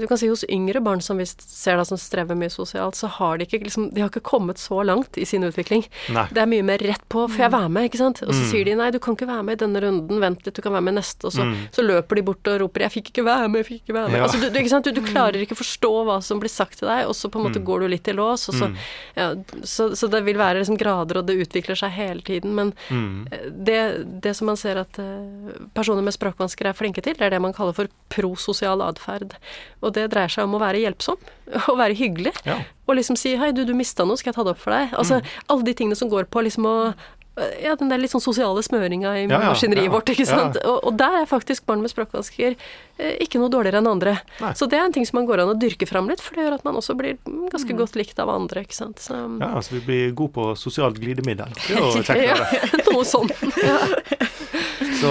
[0.00, 3.08] du kan si hos yngre barn som vi ser da som strever mye sosialt, så
[3.08, 5.84] har de ikke liksom De har ikke kommet så langt i sin utvikling.
[6.12, 6.26] Nei.
[6.32, 8.22] Det er mye mer rett på 'får jeg være med', ikke sant.
[8.22, 8.50] Og så Mm.
[8.50, 10.72] sier de 'nei, du kan ikke være med i denne runden, vent litt, du kan
[10.72, 11.68] være med i neste', og så, Mm.
[11.72, 14.08] så løper de bort og roper 'jeg fikk ikke være med, jeg fikk ikke være
[14.10, 14.16] med'.
[14.16, 14.22] Ja.
[14.24, 14.84] Altså, du, du, ikke sant?
[14.84, 17.50] Du, du klarer ikke forstå hva som blir sagt til deg, og så på en
[17.52, 18.76] måte går du litt i lås, og så,
[19.16, 22.72] ja, så, så det vil være liksom grader, og det utvikler seg hele tiden, men
[22.90, 23.26] Mm.
[23.32, 27.22] eh, det, det som man ser at eh, personer med språkvansker er flinke til, det
[27.22, 29.34] er det man kaller for prososial atferd.
[29.82, 31.16] Og det dreier seg om å være hjelpsom,
[31.68, 32.58] og være hyggelig, Ja.
[32.86, 34.94] og liksom si 'hei, du, du mista noe, skal jeg ta det opp for deg?'
[34.98, 36.94] Altså alle de tingene som går på liksom å
[37.62, 40.56] ja, den der litt sånn sosiale smøringa i Ja, maskineriet vårt, ikke sant.
[40.64, 44.16] Og, og der er faktisk barn med språkvansker eh, ikke noe dårligere enn andre.
[44.42, 44.52] Nei.
[44.58, 46.46] Så det er en ting som man går an å dyrke fram litt, for det
[46.46, 48.98] gjør at man også blir mm, ganske godt likt av andre, ikke sant.
[49.04, 51.52] Så, Ja, altså vi blir gode på sosialt glidemiddel.
[51.66, 52.88] Det er jo kjekt.
[52.88, 53.32] å noe sånt.
[53.68, 53.78] Ja.
[54.98, 55.10] Så,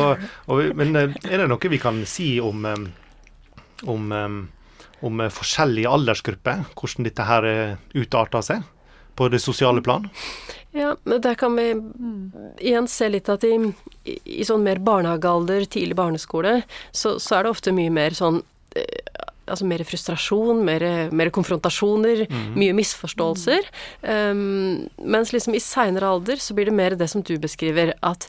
[0.57, 2.63] vi- men eh, er det noe vi kan si om
[3.85, 4.07] om,
[5.05, 6.63] om eh, forskjellige aldersgrupper?
[6.77, 8.65] Hvordan dette her eh, utarter seg
[9.17, 10.07] på det sosiale plan?
[10.77, 11.71] Ja, men der kan vi
[12.61, 13.55] igjen se litt at i,
[14.05, 16.59] i, sånn mer barnehagealder, tidlig barneskole,
[16.91, 18.43] så, så er det ofte mye mer sånn
[18.77, 20.83] eh, Altså mer frustrasjon, mer,
[21.15, 22.25] mer konfrontasjoner,
[22.59, 23.69] mye misforståelser.
[24.03, 28.27] Um, mens liksom i seinere alder så blir det mer det som du beskriver, at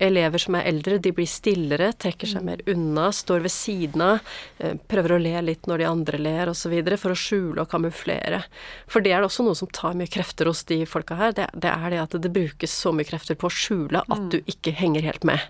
[0.00, 4.32] elever som er eldre, de blir stillere, trekker seg mer unna, står ved siden av,
[4.58, 8.42] eh, prøver å le litt når de andre ler osv., for å skjule og kamuflere.
[8.90, 11.32] For det er også noe som tar mye krefter hos de folka her.
[11.36, 14.40] Det, det er det at det brukes så mye krefter på å skjule at du
[14.46, 15.40] ikke henger helt med.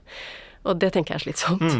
[0.69, 1.77] Og det tenker jeg er slitsomt.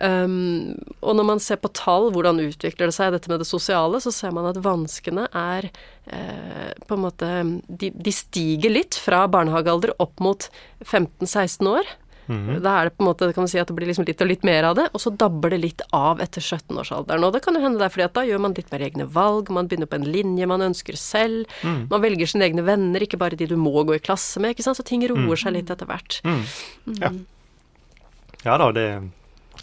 [0.00, 0.72] Um,
[1.04, 4.12] og når man ser på tall, hvordan utvikler det seg, dette med det sosiale, så
[4.14, 7.28] ser man at vanskene er eh, på en måte
[7.68, 10.48] de, de stiger litt fra barnehagealder opp mot
[10.86, 11.92] 15-16 år.
[12.28, 12.60] Mhm.
[12.62, 14.28] Da er det på en måte, kan man si at det blir liksom litt og
[14.28, 17.24] litt mer av det, og så dabber det litt av etter 17-årsalderen.
[17.26, 19.06] Og det kan jo hende det er fordi at da gjør man litt mer egne
[19.10, 21.88] valg, man begynner på en linje man ønsker selv, Mm.
[21.90, 24.62] man velger sine egne venner, ikke bare de du må gå i klasse med, ikke
[24.62, 25.36] sant, så ting roer Mm.
[25.36, 26.20] seg litt etter hvert.
[26.24, 26.44] Mm.
[27.00, 27.10] Ja.
[28.44, 28.86] ja da, det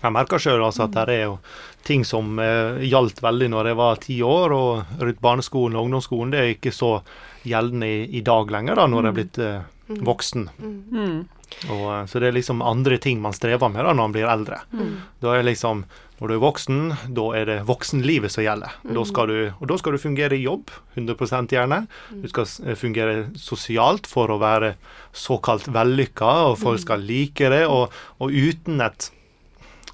[0.01, 1.39] Jeg merker sjøl altså at det er jo
[1.83, 6.31] ting som eh, gjaldt veldig når jeg var ti år, og rundt barneskolen og ungdomsskolen.
[6.31, 7.01] Det er ikke så
[7.43, 9.61] gjeldende i, i dag lenger, da, når jeg er blitt eh,
[10.05, 10.47] voksen.
[10.59, 11.27] Mm.
[11.69, 14.29] Og, eh, så det er liksom andre ting man strever med da når man blir
[14.29, 14.61] eldre.
[14.73, 14.93] Mm.
[15.23, 15.85] Da er liksom
[16.19, 16.79] Når du er voksen,
[17.15, 18.73] da er det voksenlivet som gjelder.
[18.83, 20.67] Da skal du, og da skal du fungere i jobb,
[20.99, 21.77] 100% gjerne.
[22.11, 24.73] Du skal eh, fungere sosialt for å være
[25.15, 27.61] såkalt vellykka, og folk skal like det.
[27.71, 29.07] Og, og uten et,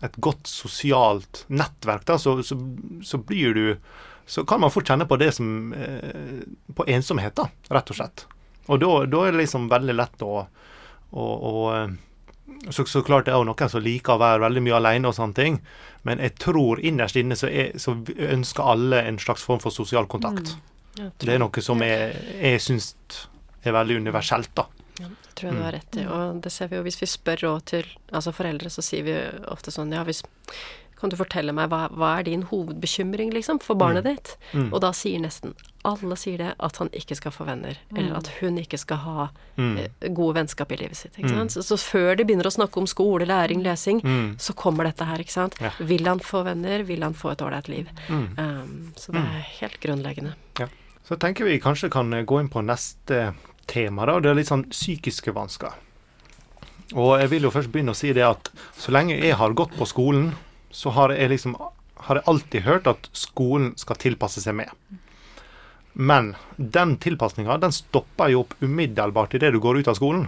[0.01, 2.57] et godt sosialt nettverk, da, så, så,
[3.05, 3.65] så blir du
[4.25, 6.41] Så kan man fort kjenne på det som eh,
[6.73, 8.25] På ensomhet, da, rett og slett.
[8.65, 10.47] Og da, da er det liksom veldig lett å,
[11.15, 11.95] å, å eh,
[12.69, 15.17] så, så klart det er jo noen som liker å være veldig mye alene og
[15.17, 15.59] sånne ting,
[16.05, 20.09] men jeg tror innerst inne så, er, så ønsker alle en slags form for sosial
[20.11, 20.55] kontakt.
[20.55, 21.11] Mm.
[21.19, 22.93] Det er noe som jeg, jeg syns
[23.65, 24.67] er veldig universelt, da.
[25.01, 26.05] Ja, det tror jeg du har rett i.
[26.07, 29.15] Og det ser vi jo hvis vi spør råd til altså foreldre, så sier vi
[29.51, 30.21] ofte sånn Ja, hvis
[30.99, 34.37] Kan du fortelle meg hva, hva er din hovedbekymring, liksom, for barnet ditt?
[34.53, 34.69] Mm.
[34.73, 35.53] Og da sier nesten
[35.85, 39.25] alle sier det at han ikke skal få venner, eller at hun ikke skal ha
[39.55, 39.77] Mm.
[39.77, 41.13] eh, gode vennskap i livet sitt.
[41.19, 41.51] Ikke sant?
[41.51, 44.35] Så, så før de begynner å snakke om skole, læring, lesing, Mm.
[44.41, 45.55] så kommer dette her, ikke sant.
[45.61, 45.69] Ja.
[45.79, 46.83] Vil han få venner?
[46.83, 47.87] Vil han få et ålreit liv?
[48.09, 48.25] Mm.
[48.39, 50.33] Um, så det er helt grunnleggende.
[51.07, 53.35] Så tenker vi kanskje kan eh, gå inn på neste
[53.67, 54.19] tema, da.
[54.19, 55.71] Det er litt sånn psykiske vansker.
[56.95, 59.73] Og jeg vil jo først begynne å si det at så lenge jeg har gått
[59.77, 60.33] på skolen,
[60.75, 61.55] så har jeg liksom
[62.05, 64.71] har jeg alltid hørt at skolen skal tilpasse seg med.
[65.93, 70.25] Men den tilpasninga stopper jo opp umiddelbart idet du går ut av skolen.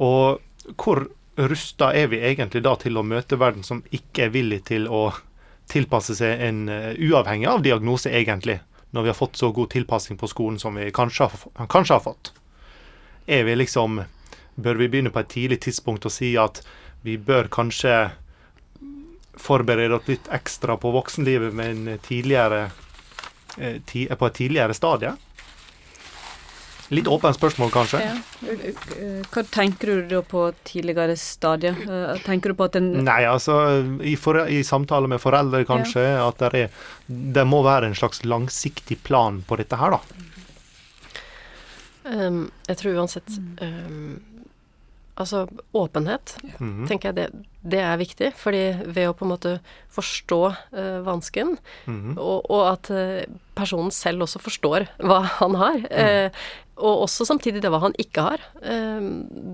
[0.00, 0.40] Og
[0.80, 1.04] hvor
[1.36, 5.10] rusta er vi egentlig da til å møte verden som ikke er villig til å
[5.68, 8.58] tilpasse seg en eh, uavhengig av diagnose, egentlig,
[8.90, 12.04] når vi har fått så god tilpassing på skolen som vi kanskje har, kanskje har
[12.08, 12.32] fått?
[13.28, 14.02] Er vi liksom
[14.52, 16.58] Bør vi begynne på et tidlig tidspunkt og si at
[17.00, 18.10] vi bør kanskje
[19.38, 22.70] forberede oss litt ekstra på voksenlivet med en tidligere,
[23.58, 25.14] eh, ti, på et tidligere stadie?
[26.92, 28.00] Litt åpent spørsmål, kanskje.
[28.04, 28.16] Ja.
[28.52, 31.72] Eh, Hva tenker du da på tidligere stadier?
[31.72, 33.54] Eh, Tenker du på at en Nei, altså
[34.04, 38.20] i, for, i samtale med foreldre, kanskje, at det, er, det må være en slags
[38.28, 40.28] langsiktig plan på dette her, da.
[42.02, 44.18] Um, jeg tror uansett um,
[45.20, 45.44] Altså,
[45.76, 46.86] åpenhet mm.
[46.88, 47.26] tenker jeg det,
[47.74, 48.30] det er viktig.
[48.38, 49.54] Fordi ved å på en måte
[49.92, 52.16] forstå eh, vansken, mm.
[52.16, 53.26] og, og at eh,
[53.58, 56.44] personen selv også forstår hva han har, eh,
[56.82, 59.04] og også samtidig det hva han ikke har, eh,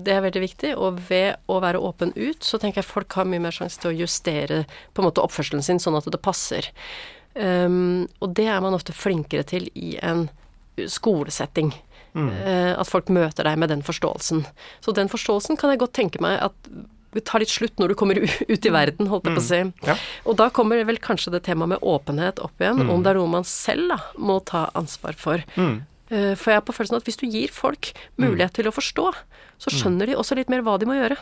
[0.07, 0.73] det er veldig viktig.
[0.79, 3.91] Og ved å være åpen ut, så tenker jeg folk har mye mer sjanse til
[3.91, 6.71] å justere på en måte oppførselen sin sånn at det passer.
[7.35, 10.25] Um, og det er man ofte flinkere til i en
[10.89, 11.69] skolesetting.
[12.15, 14.45] Eh, at folk møter deg med den forståelsen.
[14.81, 16.71] Så den forståelsen kan jeg godt tenke meg at
[17.13, 18.19] vi tar litt slutt når du kommer
[18.53, 19.61] ut i verden, holdt jeg på å si.
[19.87, 19.95] Ja.
[20.29, 23.31] Og da kommer vel kanskje det temaet med åpenhet opp igjen, om det er noe
[23.39, 25.41] man selv da må ta ansvar for.
[25.57, 25.79] Mm.
[26.09, 27.91] Eh, For jeg har på følelsen at hvis du gir folk
[28.21, 29.07] mulighet til å forstå,
[29.59, 31.17] så skjønner de også litt mer hva de må gjøre.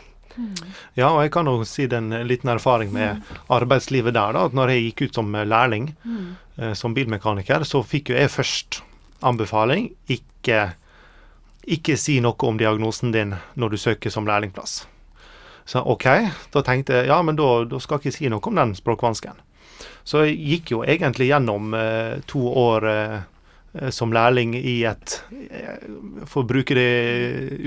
[0.94, 4.44] Ja, og jeg kan jo si den liten erfaring med arbeidslivet der, da.
[4.46, 5.88] At når jeg gikk ut som lærling
[6.60, 8.82] eh, som bilmekaniker, så fikk jo jeg først
[9.26, 10.37] anbefaling ikke,
[11.68, 14.86] ikke si noe om diagnosen din når du søker som lærlingplass.
[15.68, 16.06] Så OK,
[16.54, 19.42] da tenkte jeg ja, men da, da skal jeg ikke si noe om den språkvansken.
[20.08, 23.18] Så jeg gikk jo egentlig gjennom eh, to år eh,
[23.76, 25.84] eh, som lærling i et eh,
[26.24, 26.88] For å bruke det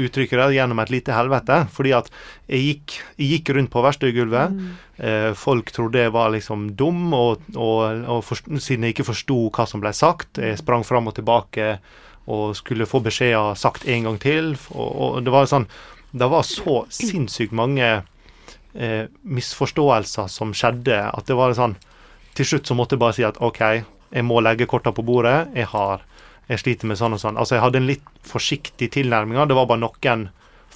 [0.08, 1.62] uttrykket der, gjennom et lite helvete.
[1.76, 2.10] Fordi at
[2.50, 4.58] jeg gikk, jeg gikk rundt på verkstedgulvet.
[4.98, 9.44] Eh, folk trodde jeg var liksom dum, og, og, og for, siden jeg ikke forsto
[9.54, 10.42] hva som ble sagt.
[10.42, 11.76] Jeg sprang fram og tilbake
[12.32, 14.54] og skulle få beskjeder sagt en gang til.
[14.72, 15.68] Og, og det var sånn
[16.12, 17.88] Det var så sinnssykt mange
[18.74, 21.78] eh, misforståelser som skjedde, at det var sånn
[22.36, 23.62] Til slutt så måtte jeg bare si at OK,
[24.12, 25.52] jeg må legge korta på bordet.
[25.56, 26.04] Jeg har
[26.52, 27.38] jeg sliter med sånn og sånn.
[27.40, 29.40] Altså, jeg hadde en litt forsiktig tilnærming.
[29.48, 30.26] Det var bare noen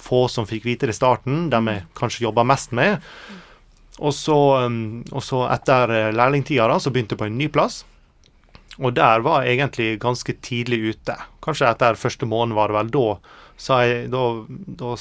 [0.06, 3.02] få som fikk vite det i starten, dem jeg kanskje jobba mest med.
[3.96, 7.48] Og så, um, og så etter eh, lærlingtida da, så begynte jeg på en ny
[7.52, 7.82] plass.
[8.76, 11.16] Og der var jeg egentlig ganske tidlig ute.
[11.44, 12.92] Kanskje etter første måned var det vel.
[12.92, 13.06] Da
[13.56, 14.22] sa jeg Da,
[14.80, 14.92] da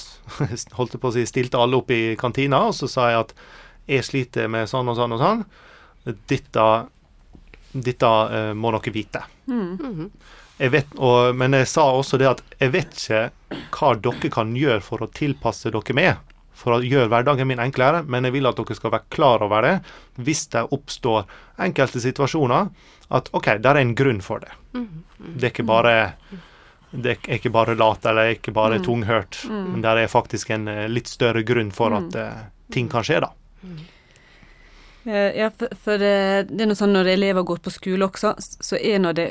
[0.78, 3.34] holdt jeg på å si stilte alle opp i kantina, og så sa jeg at
[3.92, 5.44] jeg sliter med sånn og sånn og sånn.
[6.30, 6.66] Dette,
[7.74, 9.26] dette uh, må dere vite.
[9.52, 10.10] Mhm.
[10.56, 14.54] Jeg vet, og, men jeg sa også det at jeg vet ikke hva dere kan
[14.56, 16.35] gjøre for å tilpasse dere med.
[16.56, 19.66] For å gjøre hverdagen min enklere, men jeg vil at dere skal være klar over
[19.68, 19.74] det
[20.24, 21.26] hvis det oppstår
[21.60, 22.70] enkelte situasjoner.
[23.14, 24.54] At OK, der er en grunn for det.
[24.74, 25.96] Det er ikke bare
[26.96, 30.86] det er ikke bare lat eller ikke bare tunghørt, men det er faktisk en eh,
[30.88, 33.34] litt større grunn for at eh, ting kan skje, da.
[35.06, 38.80] Eh, Ja, for, for det er noe sånn når elever går på skole også, så
[38.80, 39.28] er nå det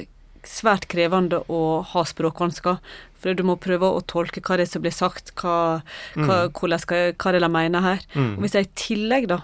[0.49, 2.78] svært krevende å ha språkvansker.
[3.24, 5.80] For du må prøve å tolke hva det er som blir sagt, hva,
[6.14, 8.01] hva, hvordan hva de mener her.
[8.14, 8.34] Mm.
[8.36, 9.40] Og hvis jeg i tillegg da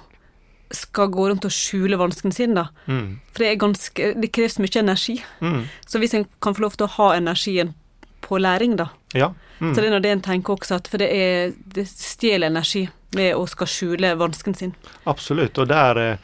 [0.71, 3.19] skal gå rundt og skjule vansken sin, da, Mm.
[3.33, 5.23] for det er ganske Det kreves mye energi.
[5.41, 5.65] Mm.
[5.87, 7.75] Så hvis en kan få lov til å ha energien
[8.23, 9.33] på læring, da, Ja.
[9.61, 9.75] Mm.
[9.75, 12.89] så det er nå det en tenker også, at for det er Det stjeler energi
[13.15, 14.75] med å skal skjule vansken sin.
[15.07, 15.59] Absolutt.
[15.59, 16.17] Og der, eh,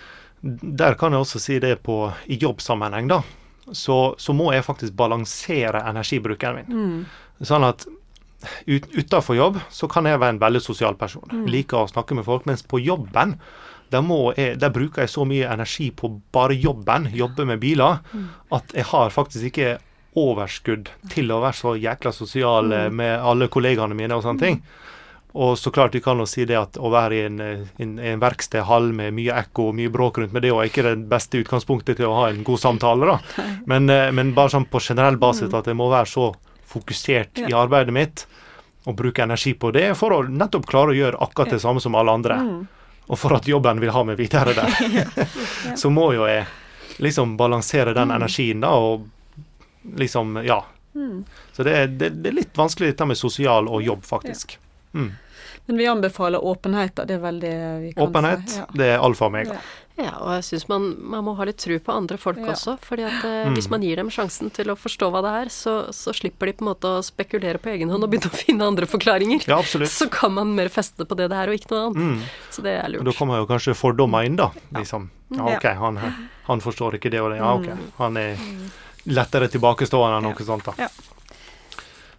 [0.43, 3.23] der kan jeg også si det på i jobbsammenheng, da.
[3.73, 7.07] Så, så må jeg faktisk balansere energibruken min.
[7.43, 7.87] Sånn at
[8.67, 11.25] ut, utafor jobb så kan jeg være en veldig sosial person.
[11.51, 12.47] Liker å snakke med folk.
[12.47, 13.37] Mens på jobben
[13.91, 18.01] der, må jeg, der bruker jeg så mye energi på bare jobben, jobbe med biler,
[18.53, 19.77] at jeg har faktisk ikke
[20.17, 24.63] overskudd til å være så jækla sosial eh, med alle kollegaene mine og sånne ting.
[25.37, 28.21] Og så klart du kan jo si det at å være i en, en, en
[28.23, 31.99] verkstedhall med mye ekko og mye bråk rundt med det, er ikke det beste utgangspunktet
[31.99, 33.45] til å ha en god samtale, da.
[33.71, 36.31] Men, eh, men bare sånn på generell basis at jeg må være så
[36.71, 38.25] fokusert i arbeidet mitt
[38.87, 41.99] og bruke energi på det for å nettopp klare å gjøre akkurat det samme som
[41.99, 42.39] alle andre.
[43.07, 44.79] Og for at jobben vil ha meg videre der.
[45.81, 46.47] så må jo jeg
[47.03, 50.63] liksom balansere den energien, da, og liksom Ja.
[51.53, 54.57] Så det er, det, det er litt vanskelig dette med sosial og jobb, faktisk.
[54.97, 55.11] Mm.
[55.67, 57.05] Men vi anbefaler åpenhet, da.
[57.05, 58.59] Det er vel det vi kan Åpenhet, si.
[58.61, 58.67] Ja.
[58.73, 59.55] det er alfa og omega.
[59.59, 59.83] Ja.
[59.97, 62.53] Ja, og jeg syns man, man må ha litt tru på andre folk Ja.
[62.53, 62.75] også.
[62.85, 63.55] fordi at eh, Mm.
[63.57, 66.53] hvis man gir dem sjansen til å forstå hva det er, så, så slipper de
[66.53, 69.47] på en måte å spekulere på egen hånd og begynne å finne andre forklaringer.
[69.49, 69.89] Ja, absolutt.
[69.89, 71.97] Så kan man mer feste på det det er, og ikke noe annet.
[71.97, 72.21] Mm.
[72.53, 73.05] Så det er Og lurt.
[73.09, 74.51] da kommer jo kanskje fordommer inn, da.
[74.77, 75.09] Liksom.
[75.33, 75.57] Ja, Ja.
[75.57, 75.97] OK, han,
[76.45, 77.39] han forstår ikke det og det.
[77.41, 77.91] Ja, OK.
[77.97, 78.37] Han er
[79.09, 80.75] lettere tilbakestående enn noe sånt, da.
[80.77, 80.89] Ja.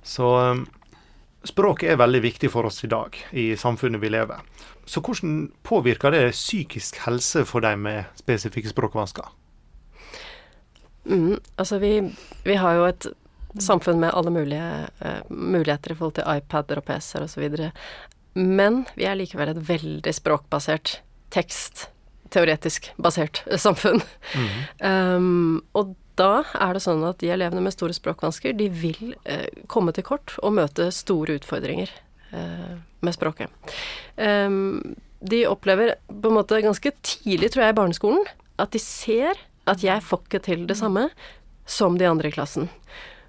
[0.04, 0.66] Så um,
[1.48, 4.44] språket er veldig viktig for oss i dag, i samfunnet vi lever.
[4.88, 9.32] Så hvordan påvirker det psykisk helse for deg med spesifikke språkvansker?
[11.08, 11.94] Mm, altså vi,
[12.44, 13.10] vi har jo et
[13.64, 17.48] samfunn med alle mulige uh, muligheter i forhold til iPader og PC-er osv.
[18.38, 21.00] Men vi er likevel et veldig språkbasert,
[21.34, 21.88] tekst,
[22.34, 24.04] teoretisk basert samfunn.
[24.78, 29.48] Um, og da er det sånn at de elevene med store språkvansker, de vil eh,
[29.72, 31.92] komme til kort og møte store utfordringer
[32.34, 33.74] eh, med språket.
[34.18, 38.26] Um, de opplever på en måte ganske tidlig, tror jeg, i barneskolen,
[38.62, 39.38] at de ser
[39.68, 41.08] at jeg får ikke til det samme
[41.68, 42.70] som de andre i klassen.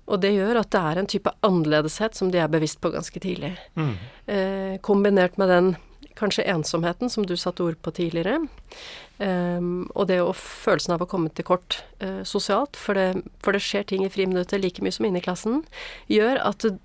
[0.08, 3.20] Og det gjør at det er en type annerledeshet som de er bevisst på ganske
[3.20, 3.52] tidlig.
[3.76, 3.94] Mm.
[4.32, 5.74] Eh, kombinert med den
[6.18, 8.40] kanskje ensomheten som du satte ord på tidligere.
[9.18, 13.56] Um, og det å følelsen av å komme til kort uh, sosialt, for det, for
[13.56, 15.64] det skjer ting i friminuttet like mye som inne i klassen,
[16.10, 16.78] gjør at du,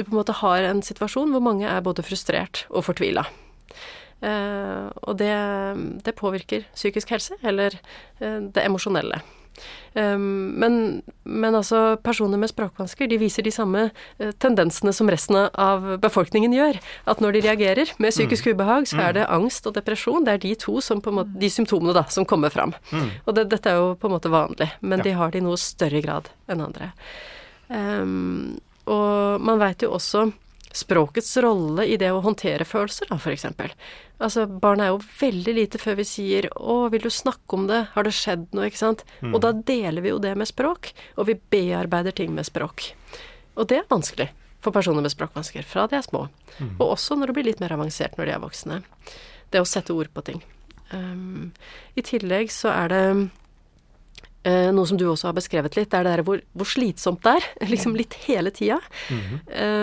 [0.00, 3.26] på en måte har en situasjon hvor mange er både frustrert og fortvila.
[4.22, 5.34] Uh, og det,
[6.06, 7.78] det påvirker psykisk helse, eller
[8.22, 9.22] uh, det emosjonelle.
[9.94, 15.36] Um, men, men altså, personer med språkvansker de viser de samme eh, tendensene som resten
[15.52, 16.80] av befolkningen gjør.
[17.10, 20.24] At når de reagerer med psykisk ubehag, så er det angst og depresjon.
[20.26, 22.74] Det er de to som på en måte, de symptomene da, som kommer fram.
[23.26, 25.60] Og det, dette er jo på en måte vanlig, men de har det i noe
[25.60, 26.92] større grad enn andre.
[27.72, 30.30] Um, og man veit jo også
[30.76, 33.72] språkets rolle i det å håndtere følelser, da, for eksempel.
[34.22, 37.88] Altså, barn er jo veldig lite før vi sier 'Å, vil du snakke om det?
[37.94, 39.04] Har det skjedd noe?' ikke sant?
[39.34, 42.94] Og da deler vi jo det med språk, og vi bearbeider ting med språk.
[43.56, 44.30] Og det er vanskelig
[44.62, 46.28] for personer med språkvansker fra de er små.
[46.78, 48.82] Og også når det blir litt mer avansert når de er voksne.
[49.50, 50.42] Det å sette ord på ting.
[50.92, 51.52] Um,
[51.96, 53.30] I tillegg så er det
[54.74, 57.36] noe som du også har beskrevet litt, det er det der hvor, hvor slitsomt det
[57.38, 57.48] er.
[57.72, 58.80] Liksom litt hele tida.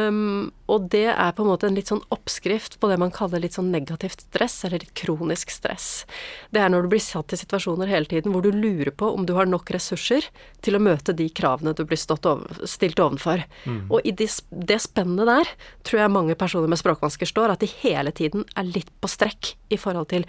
[0.10, 3.42] um, og det er på en måte en litt sånn oppskrift på det man kaller
[3.42, 6.06] litt sånn negativt stress, eller litt kronisk stress.
[6.54, 9.26] Det er når du blir satt i situasjoner hele tiden hvor du lurer på om
[9.26, 10.28] du har nok ressurser
[10.62, 11.98] til å møte de kravene du blir
[12.30, 13.42] over, stilt ovenfor.
[13.90, 15.50] Og i det, sp- det spennet der
[15.88, 19.56] tror jeg mange personer med språkvansker står, at de hele tiden er litt på strekk
[19.74, 20.28] i forhold til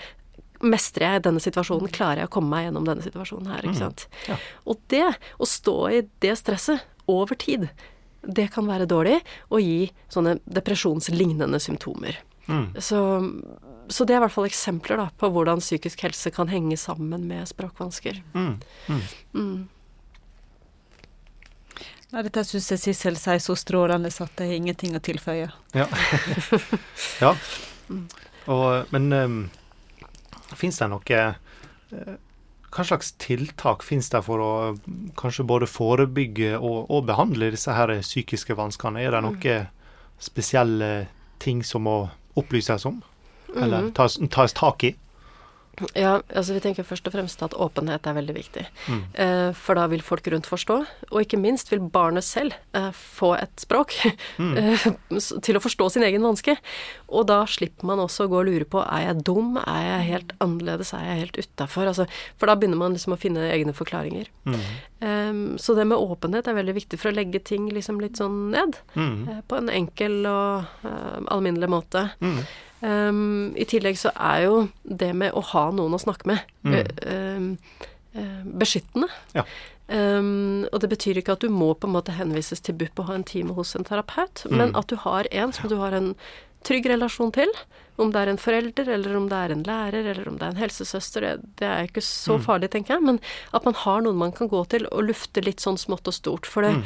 [0.60, 1.92] Mestrer jeg denne situasjonen?
[1.94, 3.64] Klarer jeg å komme meg gjennom denne situasjonen her?
[3.64, 4.06] ikke sant?
[4.68, 5.06] Og det,
[5.40, 7.68] å stå i det stresset over tid,
[8.20, 12.20] det kan være dårlig og gi sånne depresjonslignende symptomer.
[12.82, 13.00] Så,
[13.88, 17.28] så det er i hvert fall eksempler da, på hvordan psykisk helse kan henge sammen
[17.30, 18.18] med språkvansker.
[22.10, 25.46] Nei, dette syns jeg Sissel sier så strålende at det er ingenting å tilføye.
[25.78, 25.86] Ja.
[27.24, 27.34] ja.
[28.50, 29.38] Og, men um,
[30.58, 32.16] fins det noe eh,
[32.70, 34.50] Hva slags tiltak finnes det for å
[35.18, 39.02] kanskje både forebygge og, og behandle disse her psykiske vanskene?
[39.02, 39.66] Er det noen
[40.22, 41.08] spesielle
[41.42, 43.02] ting som må opplyses om?
[43.56, 43.92] Eller Mhm.
[43.94, 44.94] tas, tas tak i?
[45.96, 48.64] Ja, altså vi tenker først og fremst at åpenhet er veldig viktig.
[48.90, 49.02] Mm.
[49.24, 50.76] Eh, for da vil folk rundt forstå,
[51.10, 53.96] og ikke minst vil barnet selv eh, få et språk
[54.40, 54.56] Mm.
[54.60, 54.84] eh,
[55.44, 56.54] til å forstå sin egen vanske.
[57.08, 60.06] Og da slipper man også å gå og lure på er jeg dum, er jeg
[60.10, 61.90] helt annerledes, er jeg helt utafor?
[61.90, 62.06] Altså,
[62.40, 64.30] for da begynner man liksom å finne egne forklaringer.
[64.48, 64.62] Mm.
[65.00, 68.50] Em, så det med åpenhet er veldig viktig for å legge ting liksom litt sånn
[68.54, 68.80] ned.
[68.94, 69.28] Mm.
[69.28, 72.08] eh, på en enkel og eh, alminnelig måte.
[72.20, 72.42] Mm.
[72.82, 77.58] Um, I tillegg så er jo det med å ha noen å snakke med Mm.
[78.14, 79.08] uh, eh, beskyttende.
[79.36, 79.44] Ja.
[79.90, 83.06] Um, og det betyr ikke at du må på en måte henvises til BUP og
[83.10, 84.56] ha en time hos en terapeut, Mm.
[84.56, 86.14] men at du har en som du har en
[86.64, 87.48] trygg relasjon til.
[87.98, 90.50] Om det er en forelder, eller om det er en lærer, eller om det er
[90.50, 92.44] en helsesøster, det, det er ikke så Mm.
[92.44, 93.02] farlig, tenker jeg.
[93.02, 93.20] Men
[93.52, 96.46] at man har noen man kan gå til og lufte litt sånn smått og stort.
[96.46, 96.84] For det, Mm.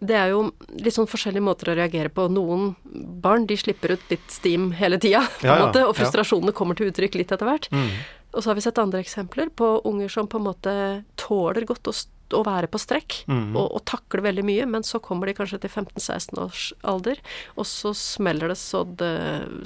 [0.00, 0.42] Det er jo
[0.80, 2.28] litt sånn forskjellige måter å reagere på.
[2.32, 2.74] Noen
[3.20, 5.90] barn de slipper ut litt steam hele tida, på Ja, ja, og ja.
[5.92, 7.68] frustrasjonene kommer til uttrykk litt etter hvert.
[7.70, 7.90] Mm.
[8.32, 10.72] Og så har vi sett andre eksempler på unger som på en måte
[11.18, 11.92] tåler godt å,
[12.38, 13.56] å være på strekk, Mm.
[13.58, 17.18] og, og takler veldig mye, men så kommer de kanskje til 15-16 års alder,
[17.58, 19.10] og så smeller det så det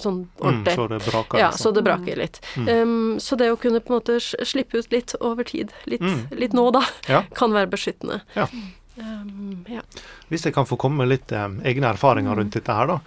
[0.00, 0.64] sånn Mm.
[0.64, 1.60] Så det braker, Ja, liksom.
[1.60, 2.40] så det braker litt.
[2.56, 4.16] Um, så det å kunne på en måte
[4.48, 6.24] slippe ut litt over tid, litt, Mm.
[6.40, 7.22] litt nå da, Ja.
[7.36, 8.22] kan være beskyttende.
[8.34, 8.48] Ja.
[8.96, 9.82] Um, ja.
[10.30, 13.00] Hvis jeg kan få komme med litt um, egne erfaringer rundt dette her, da.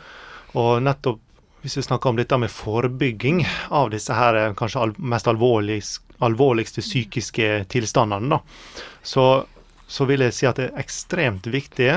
[0.57, 1.23] Og nettopp
[1.61, 3.41] hvis vi snakker om dette med forebygging
[3.75, 9.25] av disse her eh, kanskje al mest alvorligst, alvorligste psykiske tilstandene, da, så,
[9.87, 11.89] så vil jeg si at det er ekstremt viktig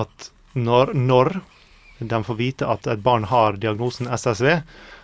[0.00, 1.34] at når, når
[1.98, 4.62] de får vite at et barn har diagnosen SSV,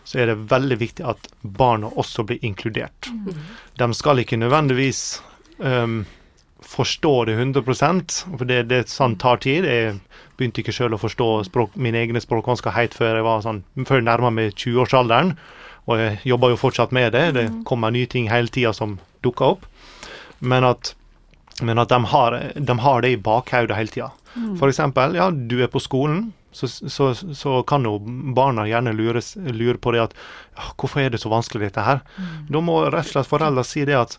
[0.09, 3.11] så er det veldig viktig at barna også blir inkludert.
[3.77, 5.21] De skal ikke nødvendigvis
[5.59, 6.01] um,
[6.65, 9.65] forstå det 100 for det, det sånn tar tid.
[9.65, 9.99] Jeg
[10.39, 14.01] begynte ikke sjøl å forstå språk, mine egne språkvansker helt før jeg var sånn, før
[14.01, 15.37] jeg nærma meg 20-årsalderen.
[15.89, 17.25] Og jeg jobber jo fortsatt med det.
[17.37, 19.69] Det kommer nye ting hele tida som dukker opp.
[20.39, 20.93] Men at,
[21.63, 24.11] men at de, har, de har det i bakhodet hele tida.
[24.59, 27.97] For eksempel, ja, du er på skolen, så, så, så kan jo
[28.35, 30.15] barna gjerne lures, lure på det at
[30.79, 32.03] hvorfor er det så vanskelig dette her?
[32.49, 34.19] Da må rett og slett foreldre si det at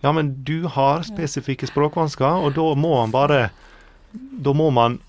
[0.00, 3.48] ja, men du har spesifikke språkvansker, og da må man bare
[4.08, 5.00] Da må man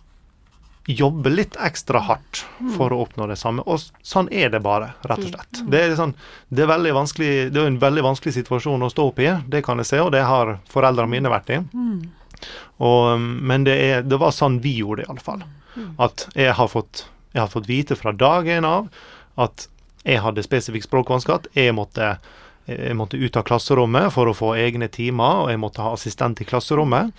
[0.89, 2.41] jobbe litt ekstra hardt
[2.73, 3.61] for å oppnå det samme.
[3.69, 5.59] Og sånn er det bare, rett og slett.
[5.69, 6.15] Det er, sånn,
[6.49, 9.61] det er, veldig vanskelig, det er en veldig vanskelig situasjon å stå opp i, det
[9.67, 11.59] kan jeg se, og det har foreldrene mine vært i.
[12.81, 15.45] Og, men det, er, det var sånn vi gjorde det, iallfall.
[16.01, 18.89] At jeg har, fått, jeg har fått vite fra dag én av
[19.39, 19.69] at
[20.07, 22.15] jeg hadde spesifikk språkvansker, at jeg måtte,
[22.70, 26.41] jeg måtte ut av klasserommet for å få egne timer, og jeg måtte ha assistent
[26.41, 27.13] i klasserommet.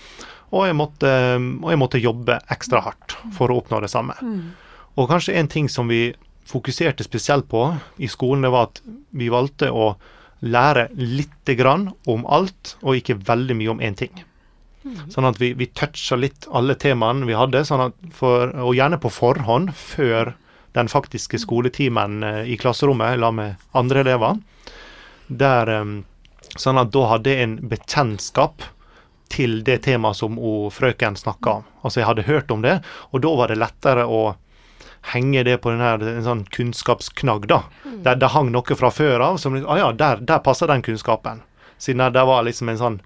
[0.51, 4.16] Og jeg måtte, og jeg måtte jobbe ekstra hardt for å oppnå det samme.
[4.98, 6.09] Og kanskje en ting som vi
[6.51, 7.68] fokuserte spesielt på
[8.03, 8.80] i skolen, det var at
[9.14, 9.92] vi valgte å
[10.40, 14.24] lære lite grann om alt, og ikke veldig mye om én ting.
[15.12, 19.12] Sånn at vi, vi toucha litt alle temaene vi hadde, sånn for, og gjerne på
[19.12, 20.34] forhånd, før
[20.72, 24.38] den faktiske skoletimen eh, i klasserommet la med andre elever.
[25.30, 25.70] Der,
[26.58, 28.66] sånn at da hadde jeg en bekjentskap
[29.30, 30.38] til det temaet som
[30.74, 31.66] frøken snakka om.
[31.86, 32.80] Altså jeg hadde hørt om det,
[33.14, 34.34] og da var det lettere å
[35.14, 37.62] henge det på denne, en sånn kunnskapsknagg, da.
[38.04, 41.44] Der det hang noe fra før av som Å ja, der, der passer den kunnskapen.
[41.80, 42.98] Siden der, der var liksom en sånn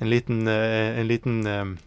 [0.00, 1.78] en liten, eh, en liten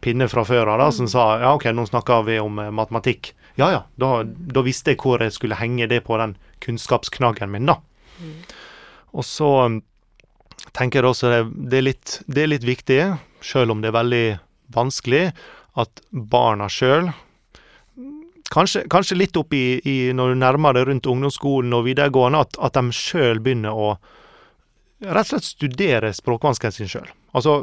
[0.00, 3.34] pinne fra før av da, som sa ja, OK, nå snakker vi om eh, matematikk.
[3.60, 7.68] Ja ja, da, da visste jeg hvor jeg skulle henge det på den kunnskapsknaggen min,
[7.68, 7.80] da.
[9.16, 9.80] Og så eh,
[10.76, 13.00] tenker jeg også det, er litt, det er litt viktig,
[13.44, 14.24] sjøl om det er veldig
[14.74, 15.24] vanskelig,
[15.80, 17.12] at barna sjøl
[18.50, 22.56] Kanskje, kanskje litt opp i, i når du nærmer deg rundt ungdomsskolen og videregående, at,
[22.58, 23.92] at de sjøl begynner å
[25.06, 27.12] rett og slett studere språkvanskene sine sjøl.
[27.30, 27.60] Altså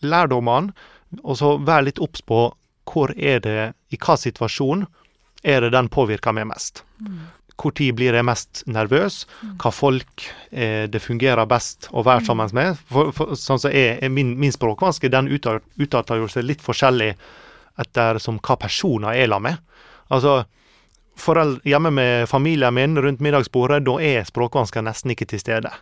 [0.00, 0.72] lærdommene,
[1.20, 2.46] og så være litt obs på
[2.88, 4.86] hvor er det, i hva situasjon
[5.44, 6.82] er det den påvirker meg mest.
[6.98, 7.41] Hvor
[7.76, 9.22] tid blir jeg mest nervøs?
[9.62, 12.80] Hva folk eh, det fungerer best å være sammen med?
[12.90, 17.12] For, for, sånn som er, min, min språkvanske, den utar- utarter jo seg litt forskjellig
[17.82, 19.86] etter som hva personer jeg er sammen med.
[20.12, 20.42] Altså,
[21.16, 25.72] foreldre, hjemme med familien min rundt middagsbordet, da er språkvansker nesten ikke til stede.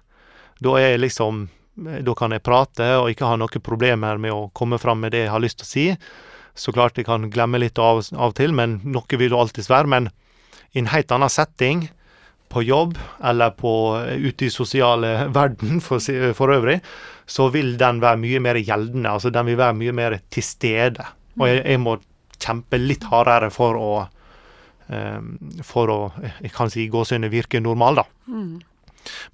[0.61, 1.49] Da er jeg liksom
[1.81, 5.23] Da kan jeg prate og ikke ha noen problemer med å komme fram med det
[5.23, 5.85] jeg har lyst til å si.
[6.53, 9.71] Så klart jeg kan glemme litt av av og til, men noe vil jo alltids
[9.71, 9.89] være.
[9.89, 10.11] Men
[10.73, 11.89] i en helt annen setting,
[12.51, 13.73] på jobb eller på,
[14.11, 16.03] ute i sosiale verden for,
[16.35, 16.81] for øvrig,
[17.27, 19.11] så vil den være mye mer gjeldende.
[19.11, 21.07] Altså den vil være mye mer til stede.
[21.39, 21.95] Og jeg, jeg må
[22.41, 23.93] kjempe litt hardere for å
[24.91, 25.21] eh,
[25.63, 25.99] For å,
[26.41, 28.07] jeg kan si gåsehudet, virke normal, da.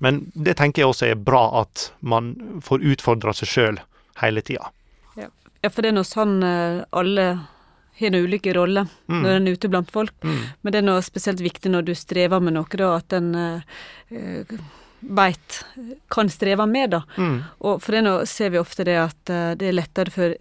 [0.05, 3.81] Men det tenker jeg også er bra at man får utfordra seg sjøl
[4.21, 4.69] hele tida.
[5.17, 7.27] Ja, for det er nå sånn eh, alle
[8.01, 9.23] har noen ulike roller Mm.
[9.23, 10.13] når en er ute blant folk.
[10.23, 14.59] Men det er noe spesielt viktig når du strever med noe, da, at en uh,
[15.01, 15.61] veit
[16.11, 17.03] kan streve med, da.
[17.17, 17.39] Mm.
[17.61, 20.35] Og for det nå ser vi ofte det at uh, det er lettere for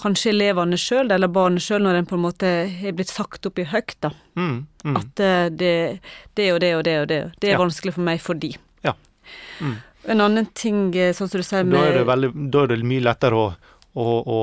[0.00, 3.58] kanskje elevene sjøl, eller barnet sjøl, når en på en måte er blitt sagt opp
[3.60, 4.12] i høyt, da.
[4.38, 4.66] Mm.
[4.86, 4.96] Mm.
[4.96, 5.72] At eh, det,
[6.38, 7.58] det og det og det og det, det er Ja.
[7.60, 8.54] vanskelig for meg fordi.
[8.86, 8.94] Ja.
[9.60, 9.74] Mm.
[10.14, 13.04] En annen ting, sånn som du sier Da er det, veldig, da er det mye
[13.04, 13.50] lettere å,
[13.92, 14.38] å, å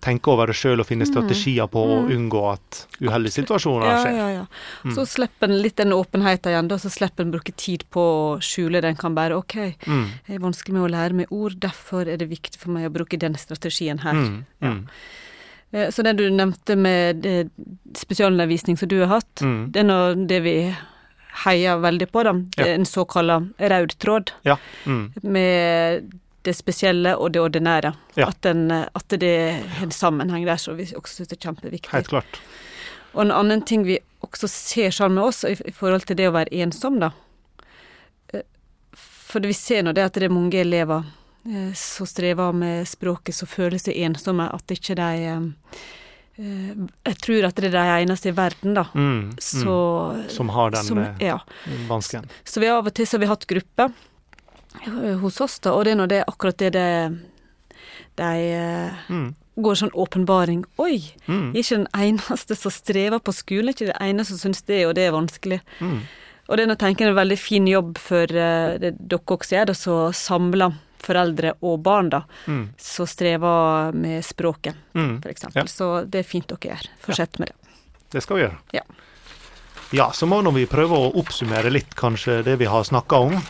[0.00, 4.14] tenke over det sjøl og finne strategier på å unngå at uheldige situasjoner skjer.
[4.16, 4.92] Ja, ja, ja.
[4.94, 8.40] Så slipper en litt den åpenheten igjen, da, så slipper en bruke tid på å
[8.40, 8.96] skjule den.
[8.96, 9.54] Kan bare OK,
[9.86, 10.06] Mm.
[10.26, 12.92] det er vanskelig med å lære meg ord, derfor er det viktig for meg å
[12.94, 14.12] bruke den strategien her.
[14.14, 14.44] Mm.
[14.62, 14.84] Mm.
[15.72, 17.50] Eh, Så det du nevnte med det
[17.94, 19.72] spesialundervisning som du har hatt, Mm.
[19.72, 20.76] det er nå det vi
[21.44, 22.32] heier veldig på, da.
[22.58, 22.64] Ja.
[22.74, 24.56] en såkalla rød tråd Ja.
[24.86, 25.12] Mm.
[25.22, 26.10] med
[26.48, 27.92] det spesielle og det ordinære.
[28.18, 28.30] Ja.
[28.32, 31.92] At, den, at det er en sammenheng der som vi også syns er kjempeviktig.
[31.94, 32.40] Helt klart.
[33.14, 36.34] Og en annen ting vi også ser sammen med oss i, forhold til det å
[36.34, 37.12] være ensom, da.
[38.34, 38.44] Eh,
[38.84, 41.06] For vi ser nå det at det er mange elever
[41.48, 45.46] eh, som strever med språket, som føler seg ensomme, at ikke de eh,
[46.38, 48.84] Jeg tror at det er de eneste i verden, da.
[48.94, 49.32] Mm.
[49.42, 49.78] Så,
[50.18, 50.28] Mm.
[50.30, 51.40] Som har den som, ja.
[51.88, 52.28] vansken.
[52.44, 53.90] Så vi av og til så har vi hatt grupper
[55.20, 57.18] hos oss, da, og det er nå det akkurat det det
[58.16, 59.34] de eh, Mm.
[59.58, 60.64] går sånn åpenbaring.
[60.78, 61.52] Oi, Mm.
[61.54, 64.86] jeg er ikke den eneste som strever på skolen, ikke den eneste som syns det
[64.86, 65.60] og det er vanskelig.
[65.80, 66.00] Mm.
[66.48, 69.56] Og det er nå tenker jeg en veldig fin jobb for eh, det dere også
[69.56, 72.68] gjør, å samle foreldre og barn, da, Mm.
[72.76, 75.20] som strever med språket, Mm.
[75.22, 75.54] eksempel.
[75.54, 75.64] Ja.
[75.64, 76.86] Så det er fint dere gjør.
[77.00, 77.54] Fortsett med det.
[78.10, 78.58] Det skal vi gjøre.
[78.72, 78.80] Ja.
[79.92, 83.42] Ja, så må nå vi prøve å oppsummere litt kanskje det vi har snakka om.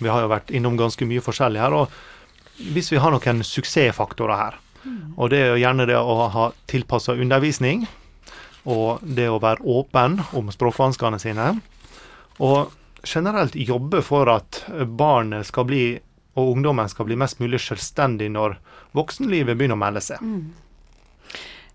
[0.00, 1.74] Vi har jo vært innom ganske mye forskjellig her.
[1.74, 4.58] og Hvis vi har noen suksessfaktorer her,
[5.16, 7.86] og det er jo gjerne det å ha tilpassa undervisning,
[8.64, 11.54] og det å være åpen om språkvanskene sine,
[12.42, 12.72] og
[13.04, 15.84] generelt jobbe for at barnet skal bli,
[16.34, 18.58] og ungdommen skal bli mest mulig selvstendig når
[18.96, 20.22] voksenlivet begynner å melde seg.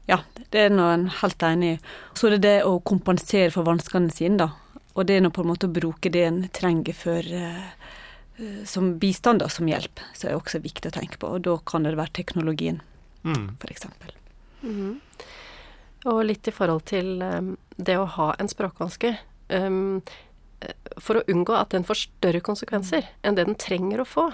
[0.10, 1.80] Ja, det er nå en helt enig i.
[2.18, 4.50] Så er det det å kompensere for vanskene sine, da.
[4.98, 7.70] Og det er nå på en måte å bruke det en trenger for eh,
[8.66, 10.00] som bistand, da, som hjelp.
[10.16, 11.28] Så er det også viktig å tenke på.
[11.36, 12.82] Og da kan det være teknologien,
[13.24, 13.58] Mm.
[13.60, 14.14] for eksempel.
[14.64, 15.00] -hmm.
[16.06, 19.18] Og litt i forhold til um, det å ha en språkvanske.
[19.50, 20.02] Um,
[20.62, 24.28] eh, for å unngå at den får større konsekvenser enn det den trenger å få,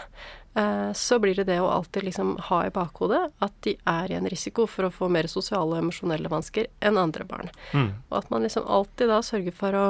[0.55, 4.17] eh, så blir det det å alltid liksom ha i bakhodet at de er i
[4.19, 7.49] en risiko for å få mer sosiale og emosjonelle vansker enn andre barn.
[7.73, 7.93] Mm.
[8.09, 9.87] Og at man liksom alltid da sørger for å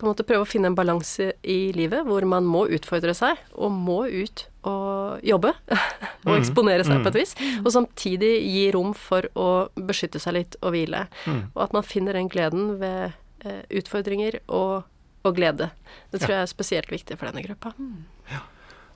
[0.00, 3.38] på en måte prøve å finne en balanse i livet hvor man må utfordre seg,
[3.54, 5.52] og må ut og jobbe.
[6.26, 6.38] og Mhm.
[6.40, 7.02] eksponere seg Mm.
[7.04, 7.34] på et vis.
[7.64, 11.06] Og samtidig gi rom for å beskytte seg litt og hvile.
[11.26, 11.42] Mm.
[11.54, 13.12] Og at man finner den gleden ved
[13.44, 14.84] eh, utfordringer og,
[15.24, 15.70] og glede.
[16.12, 17.72] Det tror jeg er spesielt viktig for denne gruppa.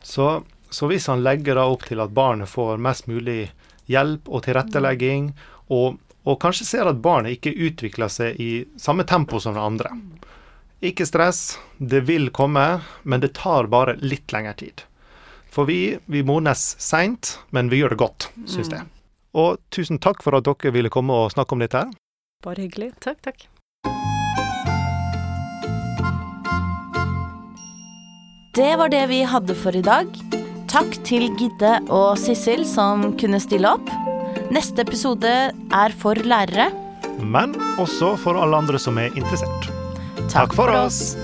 [0.03, 3.51] Så, så hvis han legger da opp til at barnet får mest mulig
[3.89, 5.31] hjelp og tilrettelegging,
[5.73, 5.97] og,
[6.29, 8.51] og kanskje ser at barnet ikke utvikler seg i
[8.81, 9.95] samme tempo som det andre
[10.85, 14.83] Ikke stress, det vil komme, men det tar bare litt lengre tid.
[15.49, 18.85] For vi, vi modnes seint, men vi gjør det godt, syns jeg.
[19.33, 21.81] Og tusen takk for at dere ville komme og snakke om dette.
[21.87, 21.95] her.
[22.45, 22.91] Bare hyggelig.
[23.01, 23.47] Takk, takk.
[28.55, 30.11] Det var det vi hadde for i dag.
[30.69, 33.89] Takk til Gidde og Sissel som kunne stille opp.
[34.53, 36.69] Neste episode er for lærere.
[37.25, 39.84] Men også for alle andre som er interessert.
[40.29, 41.17] Takk for oss!